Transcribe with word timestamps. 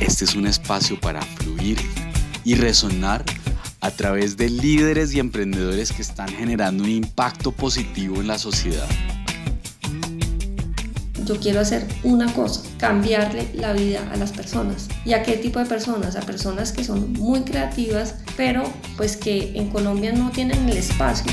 Este 0.00 0.26
es 0.26 0.34
un 0.34 0.46
espacio 0.46 1.00
para 1.00 1.22
fluir 1.22 1.78
y 2.44 2.54
resonar 2.54 3.24
a 3.80 3.90
través 3.90 4.36
de 4.36 4.50
líderes 4.50 5.14
y 5.14 5.20
emprendedores 5.20 5.90
que 5.90 6.02
están 6.02 6.28
generando 6.28 6.84
un 6.84 6.90
impacto 6.90 7.50
positivo 7.50 8.20
en 8.20 8.26
la 8.26 8.38
sociedad. 8.38 8.86
Yo 11.24 11.40
quiero 11.40 11.60
hacer 11.60 11.88
una 12.02 12.32
cosa, 12.34 12.60
cambiarle 12.78 13.50
la 13.54 13.72
vida 13.72 14.06
a 14.12 14.16
las 14.16 14.32
personas. 14.32 14.88
¿Y 15.04 15.14
a 15.14 15.22
qué 15.22 15.38
tipo 15.38 15.58
de 15.58 15.64
personas? 15.64 16.14
A 16.14 16.20
personas 16.20 16.72
que 16.72 16.84
son 16.84 17.14
muy 17.14 17.40
creativas, 17.40 18.16
pero 18.36 18.64
pues 18.98 19.16
que 19.16 19.52
en 19.56 19.70
Colombia 19.70 20.12
no 20.12 20.30
tienen 20.30 20.68
el 20.68 20.76
espacio. 20.76 21.32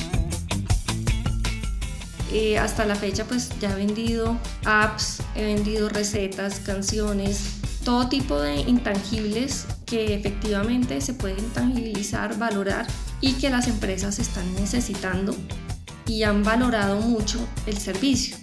Eh, 2.31 2.57
hasta 2.57 2.85
la 2.85 2.95
fecha 2.95 3.25
pues 3.25 3.49
ya 3.59 3.71
he 3.71 3.75
vendido 3.75 4.39
apps, 4.65 5.21
he 5.35 5.43
vendido 5.43 5.89
recetas, 5.89 6.59
canciones, 6.61 7.61
todo 7.83 8.07
tipo 8.07 8.39
de 8.39 8.61
intangibles 8.61 9.65
que 9.85 10.15
efectivamente 10.15 10.99
se 11.01 11.13
pueden 11.13 11.45
tangibilizar, 11.49 12.37
valorar 12.37 12.87
y 13.21 13.33
que 13.33 13.49
las 13.49 13.67
empresas 13.67 14.19
están 14.19 14.53
necesitando 14.55 15.35
y 16.07 16.23
han 16.23 16.43
valorado 16.43 16.99
mucho 17.01 17.39
el 17.65 17.77
servicio. 17.77 18.37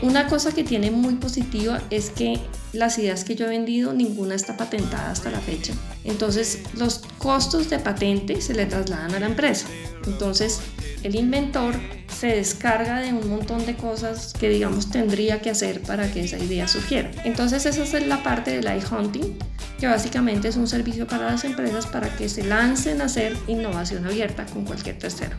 Una 0.00 0.28
cosa 0.28 0.52
que 0.52 0.62
tiene 0.62 0.90
muy 0.90 1.14
positiva 1.14 1.80
es 1.90 2.10
que 2.10 2.40
las 2.72 2.98
ideas 2.98 3.24
que 3.24 3.34
yo 3.34 3.46
he 3.46 3.48
vendido, 3.48 3.92
ninguna 3.92 4.34
está 4.34 4.56
patentada 4.56 5.10
hasta 5.10 5.30
la 5.30 5.40
fecha. 5.40 5.72
Entonces, 6.04 6.60
los 6.74 7.02
costos 7.18 7.68
de 7.70 7.78
patente 7.78 8.40
se 8.40 8.54
le 8.54 8.66
trasladan 8.66 9.14
a 9.14 9.20
la 9.20 9.26
empresa. 9.26 9.66
Entonces, 10.08 10.60
el 11.02 11.14
inventor 11.14 11.76
se 12.18 12.28
descarga 12.28 13.00
de 13.00 13.12
un 13.12 13.28
montón 13.28 13.64
de 13.64 13.76
cosas 13.76 14.32
que 14.32 14.48
digamos 14.48 14.90
tendría 14.90 15.40
que 15.40 15.50
hacer 15.50 15.82
para 15.82 16.10
que 16.10 16.24
esa 16.24 16.38
idea 16.38 16.66
surgiera. 16.66 17.10
Entonces 17.24 17.64
esa 17.66 17.82
es 17.82 18.06
la 18.06 18.24
parte 18.24 18.50
del 18.50 18.64
light 18.64 18.84
hunting, 18.90 19.38
que 19.78 19.86
básicamente 19.86 20.48
es 20.48 20.56
un 20.56 20.66
servicio 20.66 21.06
para 21.06 21.30
las 21.30 21.44
empresas 21.44 21.86
para 21.86 22.16
que 22.16 22.28
se 22.28 22.42
lancen 22.42 23.00
a 23.00 23.04
hacer 23.04 23.36
innovación 23.46 24.04
abierta 24.04 24.46
con 24.46 24.64
cualquier 24.64 24.98
tercero. 24.98 25.36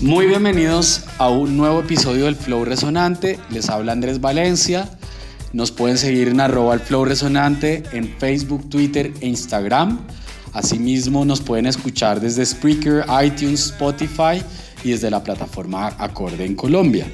Muy 0.00 0.26
bienvenidos 0.26 1.02
a 1.18 1.30
un 1.30 1.56
nuevo 1.56 1.80
episodio 1.80 2.26
del 2.26 2.36
Flow 2.36 2.64
Resonante. 2.64 3.40
Les 3.50 3.68
habla 3.70 3.92
Andrés 3.92 4.20
Valencia. 4.20 4.88
Nos 5.52 5.72
pueden 5.72 5.98
seguir 5.98 6.28
en 6.28 6.40
arroba 6.40 6.74
el 6.74 6.80
Flow 6.80 7.06
Resonante 7.06 7.82
en 7.92 8.14
Facebook, 8.18 8.68
Twitter 8.68 9.12
e 9.20 9.26
Instagram. 9.26 10.06
Asimismo 10.56 11.22
nos 11.26 11.42
pueden 11.42 11.66
escuchar 11.66 12.18
desde 12.18 12.46
Spreaker, 12.46 13.04
iTunes, 13.22 13.66
Spotify 13.66 14.42
y 14.82 14.92
desde 14.92 15.10
la 15.10 15.22
plataforma 15.22 15.88
Acorde 15.98 16.46
en 16.46 16.54
Colombia. 16.54 17.06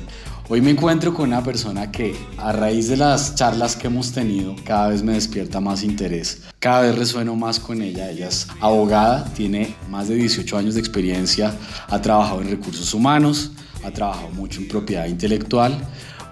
Hoy 0.49 0.61
me 0.61 0.71
encuentro 0.71 1.13
con 1.13 1.31
una 1.31 1.43
persona 1.43 1.91
que 1.91 2.15
a 2.39 2.53
raíz 2.53 2.87
de 2.87 2.97
las 2.97 3.35
charlas 3.35 3.75
que 3.75 3.89
hemos 3.89 4.13
tenido 4.13 4.55
cada 4.65 4.91
vez 4.91 5.03
me 5.03 5.15
despierta 5.15 5.59
más 5.59 5.83
interés, 5.83 6.43
cada 6.61 6.83
vez 6.83 6.97
resueno 6.97 7.35
más 7.35 7.59
con 7.59 7.83
ella. 7.83 8.13
Ella 8.13 8.29
es 8.29 8.47
abogada, 8.61 9.25
tiene 9.35 9.75
más 9.91 10.07
de 10.07 10.15
18 10.15 10.59
años 10.59 10.75
de 10.75 10.81
experiencia, 10.81 11.53
ha 11.89 12.01
trabajado 12.01 12.43
en 12.43 12.49
recursos 12.49 12.95
humanos, 12.95 13.51
ha 13.83 13.91
trabajado 13.91 14.29
mucho 14.29 14.61
en 14.61 14.69
propiedad 14.69 15.07
intelectual 15.07 15.85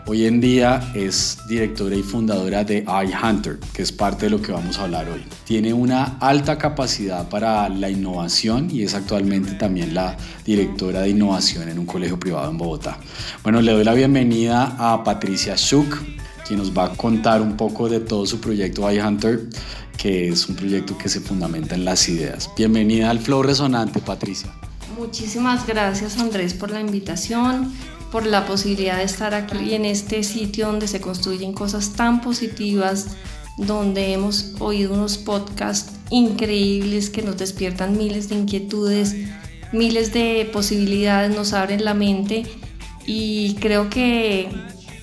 Hoy 0.06 0.24
en 0.24 0.40
día 0.40 0.90
es 0.94 1.38
directora 1.48 1.94
y 1.94 2.02
fundadora 2.02 2.64
de 2.64 2.84
iHunter, 2.84 3.60
que 3.72 3.82
es 3.82 3.92
parte 3.92 4.26
de 4.26 4.30
lo 4.30 4.42
que 4.42 4.50
vamos 4.50 4.78
a 4.78 4.84
hablar 4.84 5.08
hoy. 5.08 5.22
Tiene 5.44 5.72
una 5.72 6.16
alta 6.18 6.58
capacidad 6.58 7.28
para 7.28 7.68
la 7.68 7.90
innovación 7.90 8.68
y 8.70 8.82
es 8.82 8.94
actualmente 8.94 9.52
también 9.52 9.94
la 9.94 10.16
directora 10.44 11.02
de 11.02 11.10
innovación 11.10 11.68
en 11.68 11.78
un 11.78 11.86
colegio 11.86 12.18
privado 12.18 12.50
en 12.50 12.58
Bogotá. 12.58 12.98
Bueno, 13.42 13.60
le 13.60 13.72
doy 13.72 13.84
la 13.84 13.94
bienvenida 13.94 14.74
a 14.78 15.04
Patricia 15.04 15.56
Schuch, 15.56 15.94
quien 16.46 16.58
nos 16.58 16.76
va 16.76 16.86
a 16.86 16.90
contar 16.90 17.42
un 17.42 17.56
poco 17.56 17.88
de 17.88 18.00
todo 18.00 18.26
su 18.26 18.40
proyecto 18.40 18.90
iHunter, 18.90 19.48
que 19.96 20.28
es 20.28 20.48
un 20.48 20.56
proyecto 20.56 20.96
que 20.96 21.08
se 21.08 21.20
fundamenta 21.20 21.74
en 21.74 21.84
las 21.84 22.08
ideas. 22.08 22.50
Bienvenida 22.56 23.10
al 23.10 23.20
Flow 23.20 23.42
Resonante, 23.42 24.00
Patricia. 24.00 24.50
Muchísimas 24.98 25.66
gracias 25.66 26.18
Andrés 26.18 26.52
por 26.52 26.70
la 26.70 26.80
invitación 26.80 27.72
por 28.10 28.26
la 28.26 28.46
posibilidad 28.46 28.96
de 28.96 29.04
estar 29.04 29.34
aquí 29.34 29.74
en 29.74 29.84
este 29.84 30.22
sitio 30.22 30.66
donde 30.66 30.88
se 30.88 31.00
construyen 31.00 31.52
cosas 31.52 31.92
tan 31.92 32.20
positivas, 32.20 33.16
donde 33.56 34.12
hemos 34.12 34.54
oído 34.58 34.94
unos 34.94 35.18
podcasts 35.18 35.92
increíbles 36.10 37.10
que 37.10 37.22
nos 37.22 37.36
despiertan 37.36 37.96
miles 37.96 38.28
de 38.28 38.36
inquietudes, 38.36 39.14
miles 39.72 40.12
de 40.12 40.48
posibilidades, 40.52 41.34
nos 41.34 41.52
abren 41.52 41.84
la 41.84 41.94
mente. 41.94 42.44
Y 43.06 43.54
creo 43.60 43.88
que, 43.90 44.48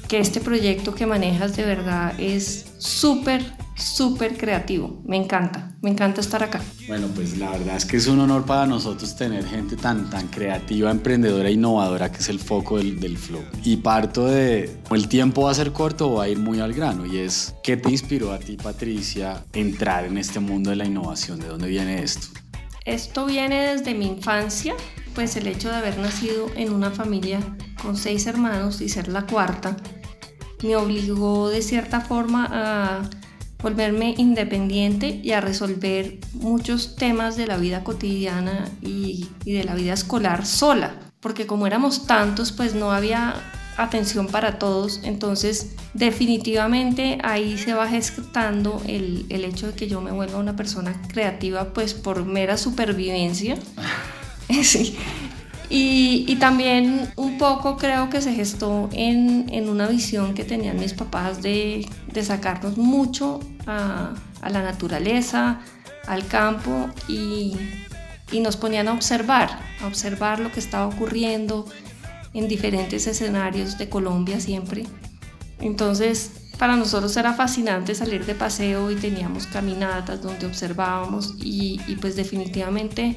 que 0.08 0.20
este 0.20 0.40
proyecto 0.40 0.94
que 0.94 1.06
manejas 1.06 1.56
de 1.56 1.64
verdad 1.64 2.14
es 2.20 2.66
súper 2.78 3.57
súper 3.78 4.38
creativo. 4.38 5.02
Me 5.06 5.18
encanta, 5.18 5.72
me 5.82 5.92
encanta 5.92 6.22
estar 6.22 6.44
acá. 6.44 6.62
Bueno, 6.88 7.08
pues 7.14 7.38
la 7.38 7.52
verdad 7.52 7.78
es 7.78 7.86
que 7.86 7.98
es 7.98 8.08
un 8.08 8.20
honor 8.20 8.46
para 8.46 8.66
nosotros 8.66 9.16
tener 9.16 9.46
gente 9.46 9.76
tan, 9.76 10.10
tan 10.10 10.28
creativa, 10.28 10.90
emprendedora 10.92 11.50
e 11.50 11.54
innovadora 11.54 12.12
que 12.12 12.18
es 12.18 12.30
el 12.30 12.40
foco 12.40 12.78
del, 12.78 13.00
del 13.00 13.18
flow. 13.18 13.44
Y 13.64 13.78
parto 13.78 14.26
de, 14.26 14.78
el 14.92 15.08
tiempo 15.08 15.44
va 15.44 15.52
a 15.52 15.54
ser 15.54 15.72
corto 15.72 16.12
o 16.12 16.16
va 16.16 16.24
a 16.24 16.30
ir 16.30 16.40
muy 16.40 16.60
al 16.60 16.74
grano 16.74 17.06
y 17.06 17.18
es, 17.18 17.56
¿qué 17.64 17.78
te 17.78 17.92
inspiró 17.92 18.34
a 18.34 18.40
ti, 18.40 18.58
Patricia, 18.58 19.46
entrar 19.54 20.06
en 20.06 20.18
este 20.18 20.40
mundo 20.40 20.72
de 20.72 20.76
la 20.76 20.86
innovación? 20.86 21.40
¿De 21.40 21.48
dónde 21.48 21.68
viene 21.68 22.02
esto? 22.02 22.28
Esto 22.86 23.26
viene 23.26 23.74
desde 23.74 23.94
mi 23.94 24.08
infancia, 24.08 24.74
pues 25.14 25.36
el 25.36 25.48
hecho 25.48 25.70
de 25.70 25.76
haber 25.76 25.98
nacido 25.98 26.48
en 26.56 26.72
una 26.72 26.90
familia 26.90 27.40
con 27.82 27.98
seis 27.98 28.26
hermanos 28.28 28.82
y 28.82 28.90
ser 28.90 29.10
la 29.10 29.26
cuarta 29.26 29.76
me 30.64 30.76
obligó 30.76 31.50
de 31.50 31.62
cierta 31.62 32.02
forma 32.02 32.48
a 32.52 33.10
volverme 33.62 34.14
independiente 34.18 35.20
y 35.24 35.32
a 35.32 35.42
resolver 35.42 36.20
muchos 36.34 36.96
temas 36.96 37.38
de 37.38 37.48
la 37.48 37.58
vida 37.58 37.84
cotidiana 37.84 38.70
y, 38.82 39.28
de 39.46 39.64
la 39.64 39.76
vida 39.76 39.94
escolar 39.94 40.46
sola, 40.46 40.96
porque 41.20 41.48
como 41.48 41.68
éramos 41.68 42.06
tantos, 42.06 42.52
pues 42.52 42.76
no 42.76 42.92
había 42.92 43.36
atención 43.78 44.28
para 44.28 44.58
todos, 44.58 45.02
entonces 45.04 45.76
definitivamente 45.94 47.20
ahí 47.24 47.58
se 47.58 47.74
va 47.74 47.88
gestando 47.88 48.82
el, 48.88 49.26
el, 49.30 49.46
hecho 49.46 49.68
de 49.68 49.74
que 49.74 49.88
yo 49.88 50.02
me 50.02 50.12
vuelva 50.12 50.40
una 50.40 50.56
persona 50.56 51.00
creativa 51.08 51.74
pues 51.74 51.94
por 51.94 52.26
mera 52.26 52.58
supervivencia. 52.58 53.58
sí. 54.64 54.98
Y, 55.70 56.36
también 56.40 57.12
un 57.18 57.38
poco 57.38 57.76
creo 57.76 58.10
que 58.10 58.22
se 58.22 58.34
gestó 58.34 58.90
en, 58.94 59.48
en 59.50 59.68
una 59.68 59.88
visión 59.88 60.34
que 60.34 60.46
tenían 60.46 60.80
mis 60.80 60.94
papás 60.94 61.42
de, 61.42 61.86
de 62.14 62.24
sacarnos 62.24 62.78
mucho 62.78 63.42
a, 63.66 64.14
a, 64.42 64.50
la 64.50 64.64
naturaleza, 64.64 65.60
al 66.08 66.26
campo 66.26 66.90
y, 67.10 67.58
y 68.32 68.40
nos 68.40 68.56
ponían 68.56 68.88
a 68.88 68.94
observar, 68.94 69.50
a 69.82 69.88
observar 69.88 70.40
lo 70.40 70.52
que 70.54 70.62
estaba 70.62 70.88
ocurriendo 70.88 71.66
en 72.34 72.48
diferentes 72.48 73.06
escenarios 73.08 73.78
de 73.78 73.90
Colombia 73.90 74.40
siempre. 74.40 74.86
Entonces, 75.60 76.32
para 76.58 76.76
nosotros 76.76 77.16
era 77.18 77.34
fascinante 77.34 77.94
salir 77.94 78.26
de 78.26 78.36
paseo 78.36 78.90
y 78.90 78.96
teníamos 78.96 79.48
caminatas 79.48 80.22
donde 80.22 80.46
observábamos 80.46 81.36
y, 81.40 81.82
y 81.88 81.96
pues 81.96 82.16
definitivamente 82.16 83.16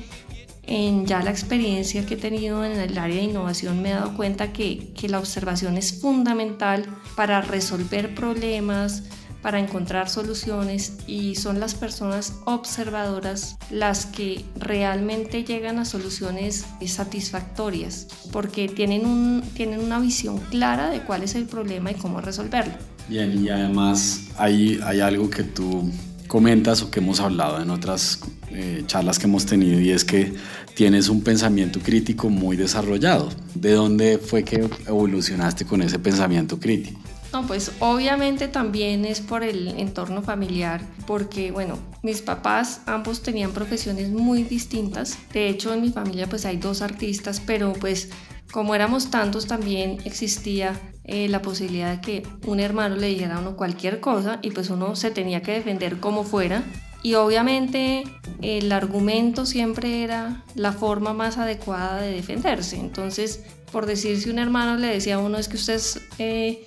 en 0.62 1.06
ya 1.06 1.22
la 1.22 1.30
experiencia 1.30 2.06
que 2.06 2.14
he 2.14 2.16
tenido 2.16 2.64
en 2.64 2.78
el 2.78 2.96
área 2.98 3.16
de 3.16 3.22
innovación 3.22 3.82
me 3.82 3.90
he 3.90 3.94
dado 3.94 4.16
cuenta 4.16 4.52
que, 4.52 4.92
que 4.94 5.08
la 5.08 5.18
observación 5.18 5.76
es 5.76 6.00
fundamental 6.00 6.84
para 7.16 7.40
resolver 7.40 8.14
problemas, 8.14 9.04
para 9.42 9.58
encontrar 9.58 10.08
soluciones 10.08 10.98
y 11.06 11.34
son 11.34 11.60
las 11.60 11.74
personas 11.74 12.34
observadoras 12.44 13.56
las 13.70 14.06
que 14.06 14.44
realmente 14.56 15.44
llegan 15.44 15.78
a 15.78 15.84
soluciones 15.84 16.66
satisfactorias 16.86 18.06
porque 18.32 18.68
tienen, 18.68 19.06
un, 19.06 19.42
tienen 19.54 19.80
una 19.80 19.98
visión 19.98 20.38
clara 20.50 20.90
de 20.90 21.00
cuál 21.00 21.22
es 21.22 21.34
el 21.34 21.46
problema 21.46 21.90
y 21.90 21.94
cómo 21.94 22.20
resolverlo. 22.20 22.74
Bien, 23.08 23.44
y 23.44 23.48
además 23.48 24.28
hay, 24.36 24.78
hay 24.84 25.00
algo 25.00 25.30
que 25.30 25.42
tú 25.42 25.90
comentas 26.30 26.80
o 26.82 26.92
que 26.92 27.00
hemos 27.00 27.18
hablado 27.18 27.60
en 27.60 27.70
otras 27.70 28.20
eh, 28.52 28.84
charlas 28.86 29.18
que 29.18 29.26
hemos 29.26 29.46
tenido 29.46 29.80
y 29.80 29.90
es 29.90 30.04
que 30.04 30.32
tienes 30.76 31.08
un 31.08 31.22
pensamiento 31.22 31.80
crítico 31.80 32.30
muy 32.30 32.56
desarrollado. 32.56 33.30
¿De 33.56 33.72
dónde 33.72 34.18
fue 34.18 34.44
que 34.44 34.70
evolucionaste 34.86 35.66
con 35.66 35.82
ese 35.82 35.98
pensamiento 35.98 36.60
crítico? 36.60 37.00
No, 37.32 37.44
pues 37.48 37.72
obviamente 37.80 38.46
también 38.46 39.04
es 39.06 39.20
por 39.20 39.42
el 39.42 39.68
entorno 39.76 40.22
familiar, 40.22 40.82
porque 41.04 41.50
bueno, 41.50 41.76
mis 42.04 42.22
papás 42.22 42.82
ambos 42.86 43.22
tenían 43.22 43.50
profesiones 43.50 44.10
muy 44.10 44.44
distintas. 44.44 45.18
De 45.32 45.48
hecho, 45.48 45.74
en 45.74 45.82
mi 45.82 45.90
familia 45.90 46.28
pues 46.28 46.46
hay 46.46 46.58
dos 46.58 46.80
artistas, 46.80 47.42
pero 47.44 47.72
pues 47.72 48.08
como 48.52 48.74
éramos 48.74 49.10
tantos 49.10 49.46
también 49.46 49.98
existía 50.04 50.80
eh, 51.04 51.28
la 51.28 51.42
posibilidad 51.42 51.96
de 51.96 52.00
que 52.00 52.22
un 52.46 52.60
hermano 52.60 52.96
le 52.96 53.08
dijera 53.08 53.36
a 53.36 53.40
uno 53.40 53.56
cualquier 53.56 54.00
cosa 54.00 54.38
y 54.42 54.50
pues 54.50 54.70
uno 54.70 54.96
se 54.96 55.10
tenía 55.10 55.42
que 55.42 55.52
defender 55.52 55.98
como 55.98 56.24
fuera. 56.24 56.62
y 57.02 57.14
obviamente 57.14 58.04
el 58.42 58.70
argumento 58.72 59.46
siempre 59.46 60.02
era 60.02 60.44
la 60.54 60.72
forma 60.72 61.14
más 61.14 61.38
adecuada 61.38 62.02
de 62.02 62.12
defenderse. 62.12 62.76
Entonces, 62.78 63.42
por 63.72 63.86
decir 63.86 64.20
si 64.20 64.28
un 64.28 64.38
hermano 64.38 64.76
le 64.76 64.88
decía 64.88 65.14
a 65.14 65.18
uno 65.18 65.38
es 65.38 65.48
que 65.48 65.56
usted 65.56 65.74
es, 65.74 66.00
eh, 66.18 66.66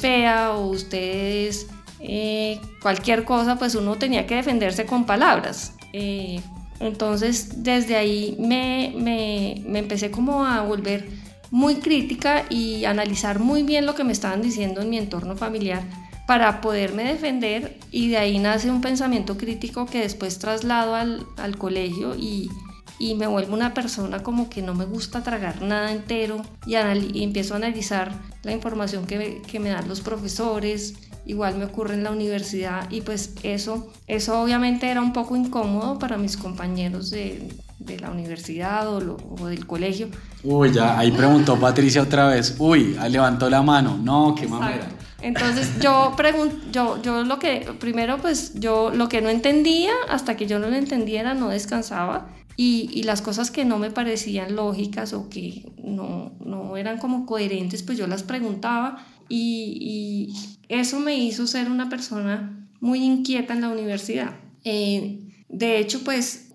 fea 0.00 0.52
o 0.52 0.68
usted 0.68 1.46
es 1.48 1.66
eh, 2.00 2.60
cualquier 2.80 3.24
cosa, 3.24 3.56
pues 3.58 3.74
uno 3.74 3.96
tenía 3.96 4.26
que 4.26 4.36
defenderse 4.36 4.86
con 4.86 5.04
palabras. 5.04 5.74
Entonces, 6.80 7.62
desde 7.62 7.96
ahí 7.96 8.36
me, 8.38 8.92
me, 8.96 9.62
me 9.66 9.78
empecé 9.78 10.10
como 10.10 10.44
a 10.44 10.62
volver 10.62 11.08
muy 11.50 11.76
crítica 11.76 12.44
y 12.50 12.84
analizar 12.84 13.38
muy 13.38 13.62
bien 13.62 13.86
lo 13.86 13.94
que 13.94 14.04
me 14.04 14.12
estaban 14.12 14.42
diciendo 14.42 14.80
en 14.80 14.90
mi 14.90 14.98
entorno 14.98 15.36
familiar 15.36 15.82
para 16.26 16.60
poderme 16.60 17.04
defender. 17.04 17.78
Y 17.90 18.08
de 18.08 18.18
ahí 18.18 18.38
nace 18.38 18.70
un 18.70 18.80
pensamiento 18.80 19.36
crítico 19.38 19.86
que 19.86 20.00
después 20.00 20.38
traslado 20.38 20.94
al, 20.94 21.26
al 21.36 21.56
colegio 21.56 22.14
y, 22.16 22.50
y, 22.98 23.14
me 23.14 23.26
vuelvo 23.26 23.54
una 23.54 23.74
persona 23.74 24.22
como 24.22 24.50
que 24.50 24.60
no 24.62 24.74
me 24.74 24.84
gusta 24.84 25.22
tragar 25.22 25.62
nada 25.62 25.92
entero 25.92 26.42
y, 26.66 26.74
y 26.74 27.22
empiezo 27.22 27.54
a 27.54 27.58
analizar 27.58 28.12
la 28.42 28.52
información 28.52 29.06
que 29.06 29.40
que 29.46 29.60
me 29.60 29.70
dan 29.70 29.88
los 29.88 30.00
profesores, 30.00 30.94
igual 31.26 31.58
me 31.58 31.64
ocurre 31.64 31.94
en 31.94 32.04
la 32.04 32.12
universidad 32.12 32.90
y 32.90 33.00
pues 33.00 33.34
eso, 33.42 33.88
eso 34.06 34.40
obviamente 34.40 34.88
era 34.88 35.02
un 35.02 35.12
poco 35.12 35.36
incómodo 35.36 35.98
para 35.98 36.16
mis 36.16 36.36
compañeros 36.36 37.10
de, 37.10 37.48
de 37.78 37.98
la 37.98 38.10
universidad 38.10 38.88
o, 38.88 39.16
o, 39.40 39.46
del 39.48 39.66
colegio. 39.66 40.08
Uy, 40.44 40.72
ya, 40.72 40.98
ahí 40.98 41.10
preguntó 41.10 41.58
Patricia 41.58 42.02
otra 42.02 42.28
vez, 42.28 42.54
uy, 42.58 42.96
levantó 43.10 43.50
la 43.50 43.62
mano, 43.62 43.98
no, 44.00 44.34
qué 44.38 44.46
mamera. 44.46 44.88
Entonces 45.20 45.80
yo 45.80 46.14
pregunto, 46.16 46.56
yo, 46.70 47.02
yo 47.02 47.24
lo 47.24 47.38
que, 47.38 47.72
primero 47.80 48.18
pues 48.18 48.54
yo 48.54 48.90
lo 48.90 49.08
que 49.08 49.20
no 49.20 49.28
entendía, 49.28 49.92
hasta 50.08 50.36
que 50.36 50.46
yo 50.46 50.58
no 50.58 50.68
lo 50.68 50.76
entendiera, 50.76 51.34
no 51.34 51.48
descansaba. 51.48 52.28
Y, 52.58 52.88
y, 52.94 53.02
las 53.02 53.20
cosas 53.20 53.50
que 53.50 53.66
no 53.66 53.78
me 53.78 53.90
parecían 53.90 54.56
lógicas 54.56 55.12
o 55.12 55.28
que 55.28 55.70
no, 55.84 56.32
no 56.42 56.78
eran 56.78 56.96
como 56.96 57.26
coherentes, 57.26 57.82
pues 57.82 57.98
yo 57.98 58.06
las 58.06 58.22
preguntaba 58.22 59.04
y, 59.28 60.34
eso 60.68 60.98
me 60.98 61.16
hizo 61.16 61.46
ser 61.46 61.70
una 61.70 61.88
persona 61.88 62.68
muy 62.80 63.04
inquieta 63.04 63.54
en 63.54 63.60
la 63.60 63.68
universidad. 63.68 64.34
Eh, 64.64 65.20
de 65.48 65.78
hecho, 65.78 66.02
pues 66.02 66.50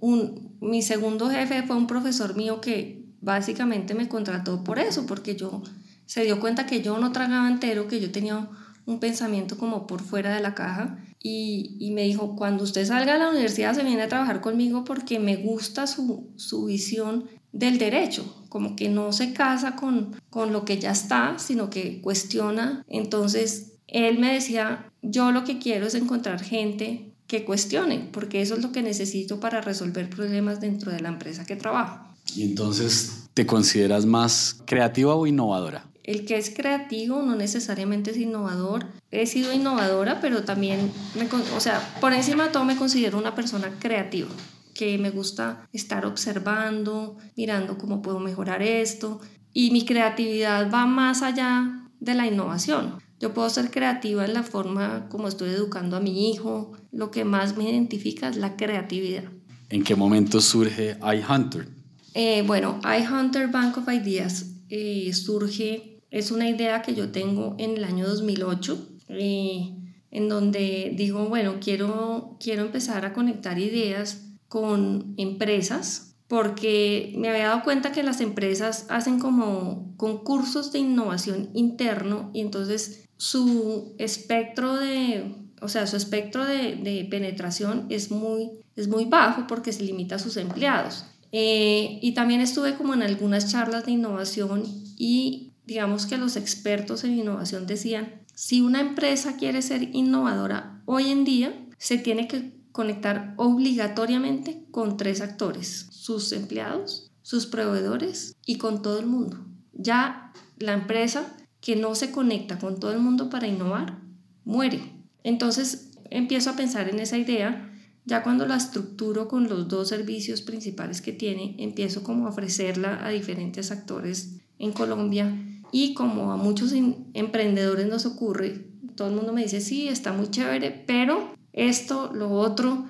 mi 0.59 0.81
segundo 0.81 1.29
jefe 1.29 1.63
fue 1.63 1.77
un 1.77 1.87
profesor 1.87 2.35
mío 2.35 2.59
que 2.59 3.05
básicamente 3.21 3.93
me 3.93 4.09
contrató 4.09 4.65
por 4.65 4.79
eso, 4.79 5.05
porque 5.05 5.37
yo 5.37 5.63
se 6.05 6.23
dio 6.23 6.41
cuenta 6.41 6.65
que 6.65 6.81
yo 6.81 6.97
no 6.97 7.13
tragaba 7.13 7.47
entero, 7.49 7.87
que 7.87 8.01
yo 8.01 8.11
tenía 8.11 8.49
un 8.85 8.99
pensamiento 8.99 9.57
como 9.57 9.87
por 9.87 10.01
fuera 10.01 10.35
de 10.35 10.41
la 10.41 10.55
caja 10.55 10.97
y, 11.23 11.77
y, 11.79 11.91
me 11.91 12.03
dijo, 12.03 12.35
cuando 12.35 12.63
usted 12.63 12.85
salga 12.85 13.13
de 13.13 13.19
la 13.19 13.29
universidad 13.29 13.75
se 13.75 13.83
viene 13.83 14.01
a 14.01 14.07
trabajar 14.07 14.41
conmigo 14.41 14.83
porque 14.83 15.19
me 15.19 15.37
gusta 15.37 15.87
su, 15.87 16.31
su 16.35 16.65
visión 16.65 17.29
del 17.51 17.77
derecho, 17.77 18.45
como 18.49 18.75
que 18.75 18.89
no 18.89 19.11
se 19.13 19.33
casa 19.33 19.75
con, 19.75 20.15
con 20.29 20.53
lo 20.53 20.65
que 20.65 20.79
ya 20.79 20.91
está, 20.91 21.37
sino 21.37 21.69
que 21.69 22.01
cuestiona. 22.01 22.83
Entonces, 22.87 23.73
él 23.87 24.19
me 24.19 24.33
decía, 24.33 24.91
yo 25.01 25.31
lo 25.31 25.43
que 25.43 25.59
quiero 25.59 25.87
es 25.87 25.95
encontrar 25.95 26.41
gente 26.41 27.13
que 27.27 27.45
cuestione, 27.45 28.09
porque 28.11 28.41
eso 28.41 28.55
es 28.55 28.61
lo 28.61 28.71
que 28.71 28.81
necesito 28.81 29.39
para 29.39 29.61
resolver 29.61 30.09
problemas 30.09 30.59
dentro 30.59 30.91
de 30.91 30.99
la 30.99 31.09
empresa 31.09 31.45
que 31.45 31.55
trabajo. 31.55 32.05
Y 32.35 32.43
entonces, 32.43 33.29
¿te 33.33 33.45
consideras 33.45 34.05
más 34.05 34.61
creativa 34.65 35.15
o 35.15 35.27
innovadora? 35.27 35.87
El 36.03 36.25
que 36.25 36.37
es 36.37 36.49
creativo 36.49 37.21
no 37.21 37.35
necesariamente 37.35 38.11
es 38.11 38.17
innovador. 38.17 38.87
He 39.11 39.27
sido 39.27 39.53
innovadora, 39.53 40.19
pero 40.19 40.43
también, 40.43 40.91
me, 41.15 41.29
o 41.55 41.59
sea, 41.59 41.97
por 42.01 42.11
encima 42.13 42.45
de 42.45 42.49
todo 42.49 42.65
me 42.65 42.75
considero 42.75 43.17
una 43.17 43.35
persona 43.35 43.71
creativa 43.79 44.29
que 44.73 44.97
me 44.97 45.09
gusta 45.09 45.67
estar 45.73 46.05
observando, 46.05 47.17
mirando 47.35 47.77
cómo 47.77 48.01
puedo 48.01 48.19
mejorar 48.19 48.61
esto. 48.61 49.21
Y 49.53 49.71
mi 49.71 49.85
creatividad 49.85 50.71
va 50.71 50.85
más 50.85 51.21
allá 51.21 51.87
de 51.99 52.15
la 52.15 52.27
innovación. 52.27 52.99
Yo 53.19 53.33
puedo 53.33 53.49
ser 53.49 53.69
creativa 53.69 54.25
en 54.25 54.33
la 54.33 54.43
forma 54.43 55.07
como 55.09 55.27
estoy 55.27 55.51
educando 55.51 55.97
a 55.97 55.99
mi 55.99 56.31
hijo. 56.31 56.71
Lo 56.91 57.11
que 57.11 57.23
más 57.23 57.55
me 57.55 57.69
identifica 57.69 58.29
es 58.29 58.37
la 58.37 58.55
creatividad. 58.55 59.25
¿En 59.69 59.83
qué 59.83 59.95
momento 59.95 60.41
surge 60.41 60.97
iHunter? 61.01 61.67
Eh, 62.13 62.43
bueno, 62.45 62.79
iHunter 62.83 63.47
Bank 63.49 63.77
of 63.77 63.87
Ideas 63.87 64.47
eh, 64.69 65.13
surge, 65.13 66.01
es 66.09 66.31
una 66.31 66.49
idea 66.49 66.81
que 66.81 66.95
yo 66.95 67.11
tengo 67.11 67.55
en 67.57 67.77
el 67.77 67.83
año 67.83 68.07
2008, 68.07 68.87
eh, 69.09 69.75
en 70.09 70.27
donde 70.27 70.91
digo, 70.95 71.29
bueno, 71.29 71.57
quiero, 71.61 72.37
quiero 72.39 72.63
empezar 72.63 73.05
a 73.05 73.13
conectar 73.13 73.59
ideas 73.59 74.30
con 74.51 75.13
empresas 75.15 76.17
porque 76.27 77.13
me 77.17 77.29
había 77.29 77.47
dado 77.47 77.63
cuenta 77.63 77.93
que 77.93 78.03
las 78.03 78.19
empresas 78.19 78.85
hacen 78.89 79.17
como 79.17 79.93
concursos 79.95 80.73
de 80.73 80.79
innovación 80.79 81.51
interno 81.53 82.31
y 82.33 82.41
entonces 82.41 83.07
su 83.15 83.95
espectro 83.97 84.75
de, 84.75 85.35
o 85.61 85.69
sea, 85.69 85.87
su 85.87 85.95
espectro 85.95 86.43
de, 86.43 86.75
de 86.75 87.07
penetración 87.09 87.85
es 87.87 88.11
muy, 88.11 88.51
es 88.75 88.89
muy 88.89 89.05
bajo 89.05 89.47
porque 89.47 89.71
se 89.71 89.83
limita 89.83 90.15
a 90.15 90.19
sus 90.19 90.35
empleados. 90.35 91.05
Eh, 91.31 91.99
y 92.01 92.13
también 92.13 92.41
estuve 92.41 92.75
como 92.75 92.93
en 92.93 93.03
algunas 93.03 93.49
charlas 93.49 93.85
de 93.85 93.93
innovación 93.93 94.63
y 94.97 95.53
digamos 95.65 96.05
que 96.05 96.17
los 96.17 96.35
expertos 96.35 97.05
en 97.05 97.17
innovación 97.17 97.67
decían, 97.67 98.21
si 98.35 98.59
una 98.59 98.81
empresa 98.81 99.37
quiere 99.37 99.61
ser 99.61 99.95
innovadora 99.95 100.81
hoy 100.85 101.09
en 101.09 101.23
día, 101.23 101.53
se 101.77 101.97
tiene 101.97 102.27
que 102.27 102.60
conectar 102.71 103.33
obligatoriamente 103.37 104.65
con 104.71 104.97
tres 104.97 105.21
actores, 105.21 105.87
sus 105.91 106.31
empleados, 106.31 107.11
sus 107.21 107.45
proveedores 107.45 108.35
y 108.45 108.57
con 108.57 108.81
todo 108.81 108.99
el 108.99 109.05
mundo. 109.05 109.45
Ya 109.73 110.33
la 110.57 110.73
empresa 110.73 111.35
que 111.59 111.75
no 111.75 111.95
se 111.95 112.11
conecta 112.11 112.59
con 112.59 112.79
todo 112.79 112.91
el 112.91 112.99
mundo 112.99 113.29
para 113.29 113.47
innovar, 113.47 113.99
muere. 114.43 114.81
Entonces 115.23 115.91
empiezo 116.09 116.49
a 116.49 116.55
pensar 116.55 116.89
en 116.89 116.99
esa 116.99 117.17
idea, 117.17 117.71
ya 118.05 118.23
cuando 118.23 118.47
la 118.47 118.57
estructuro 118.57 119.27
con 119.27 119.47
los 119.47 119.67
dos 119.67 119.89
servicios 119.89 120.41
principales 120.41 121.01
que 121.01 121.13
tiene, 121.13 121.55
empiezo 121.59 122.03
como 122.03 122.25
a 122.25 122.29
ofrecerla 122.29 123.05
a 123.05 123.09
diferentes 123.09 123.71
actores 123.71 124.39
en 124.57 124.71
Colombia 124.71 125.33
y 125.71 125.93
como 125.93 126.31
a 126.31 126.37
muchos 126.37 126.73
emprendedores 127.13 127.87
nos 127.87 128.05
ocurre, 128.05 128.65
todo 128.95 129.09
el 129.09 129.15
mundo 129.15 129.33
me 129.33 129.43
dice, 129.43 129.61
sí, 129.61 129.87
está 129.87 130.11
muy 130.11 130.29
chévere, 130.29 130.83
pero 130.85 131.33
esto, 131.53 132.11
lo 132.13 132.31
otro. 132.31 132.85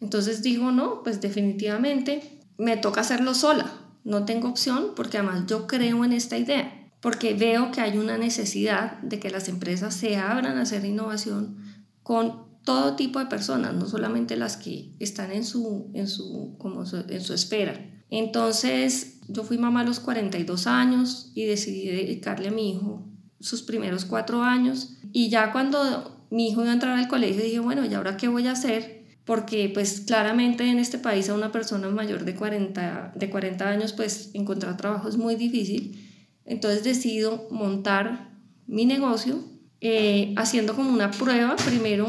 Entonces 0.00 0.42
digo, 0.42 0.70
no, 0.70 1.02
pues 1.02 1.20
definitivamente 1.20 2.40
me 2.58 2.76
toca 2.76 3.00
hacerlo 3.00 3.34
sola. 3.34 3.72
No 4.04 4.24
tengo 4.24 4.48
opción 4.48 4.88
porque 4.94 5.18
además 5.18 5.44
yo 5.46 5.66
creo 5.66 6.04
en 6.04 6.12
esta 6.12 6.36
idea, 6.36 6.90
porque 7.00 7.34
veo 7.34 7.70
que 7.70 7.80
hay 7.80 7.98
una 7.98 8.18
necesidad 8.18 8.98
de 8.98 9.18
que 9.18 9.30
las 9.30 9.48
empresas 9.48 9.94
se 9.94 10.16
abran 10.16 10.58
a 10.58 10.62
hacer 10.62 10.84
innovación 10.84 11.56
con 12.02 12.44
todo 12.64 12.96
tipo 12.96 13.18
de 13.18 13.26
personas, 13.26 13.74
no 13.74 13.86
solamente 13.86 14.36
las 14.36 14.56
que 14.56 14.94
están 14.98 15.32
en 15.32 15.44
su, 15.44 15.90
en 15.94 16.08
su, 16.08 16.56
como 16.58 16.84
en 16.84 17.20
su 17.20 17.34
esfera. 17.34 18.04
Entonces, 18.10 19.20
yo 19.28 19.42
fui 19.42 19.58
mamá 19.58 19.80
a 19.80 19.84
los 19.84 20.00
42 20.00 20.66
años 20.66 21.32
y 21.34 21.44
decidí 21.44 21.88
dedicarle 21.88 22.48
a 22.48 22.52
mi 22.52 22.72
hijo 22.72 23.06
sus 23.40 23.62
primeros 23.62 24.04
cuatro 24.04 24.42
años. 24.42 24.96
Y 25.12 25.28
ya 25.28 25.52
cuando 25.52 26.13
mi 26.30 26.48
hijo 26.48 26.62
iba 26.62 26.70
a 26.70 26.74
entrar 26.74 26.98
al 26.98 27.08
colegio 27.08 27.40
y 27.42 27.46
dije, 27.46 27.58
bueno, 27.60 27.84
¿y 27.84 27.94
ahora 27.94 28.16
qué 28.16 28.28
voy 28.28 28.46
a 28.46 28.52
hacer? 28.52 29.04
Porque 29.24 29.70
pues 29.72 30.00
claramente 30.00 30.68
en 30.68 30.78
este 30.78 30.98
país 30.98 31.28
a 31.28 31.34
una 31.34 31.52
persona 31.52 31.88
mayor 31.88 32.24
de 32.24 32.34
40, 32.34 33.12
de 33.14 33.30
40 33.30 33.68
años 33.68 33.92
pues 33.92 34.30
encontrar 34.34 34.76
trabajo 34.76 35.08
es 35.08 35.16
muy 35.16 35.36
difícil. 35.36 36.10
Entonces 36.44 36.84
decido 36.84 37.48
montar 37.50 38.30
mi 38.66 38.84
negocio 38.84 39.38
eh, 39.80 40.34
haciendo 40.36 40.74
como 40.74 40.90
una 40.90 41.10
prueba 41.10 41.56
primero 41.56 42.06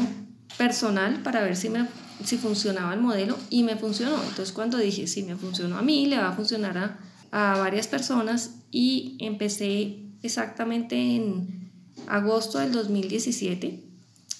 personal 0.58 1.22
para 1.22 1.42
ver 1.42 1.56
si, 1.56 1.70
me, 1.70 1.86
si 2.24 2.36
funcionaba 2.36 2.92
el 2.92 3.00
modelo 3.00 3.36
y 3.48 3.62
me 3.62 3.76
funcionó. 3.76 4.16
Entonces 4.22 4.52
cuando 4.52 4.76
dije, 4.78 5.06
si 5.06 5.22
me 5.22 5.36
funcionó 5.36 5.78
a 5.78 5.82
mí, 5.82 6.06
le 6.06 6.18
va 6.18 6.28
a 6.28 6.32
funcionar 6.32 6.76
a, 6.78 6.98
a 7.30 7.58
varias 7.58 7.88
personas 7.88 8.56
y 8.70 9.16
empecé 9.20 10.02
exactamente 10.22 10.96
en 10.96 11.70
agosto 12.08 12.58
del 12.58 12.72
2017 12.72 13.85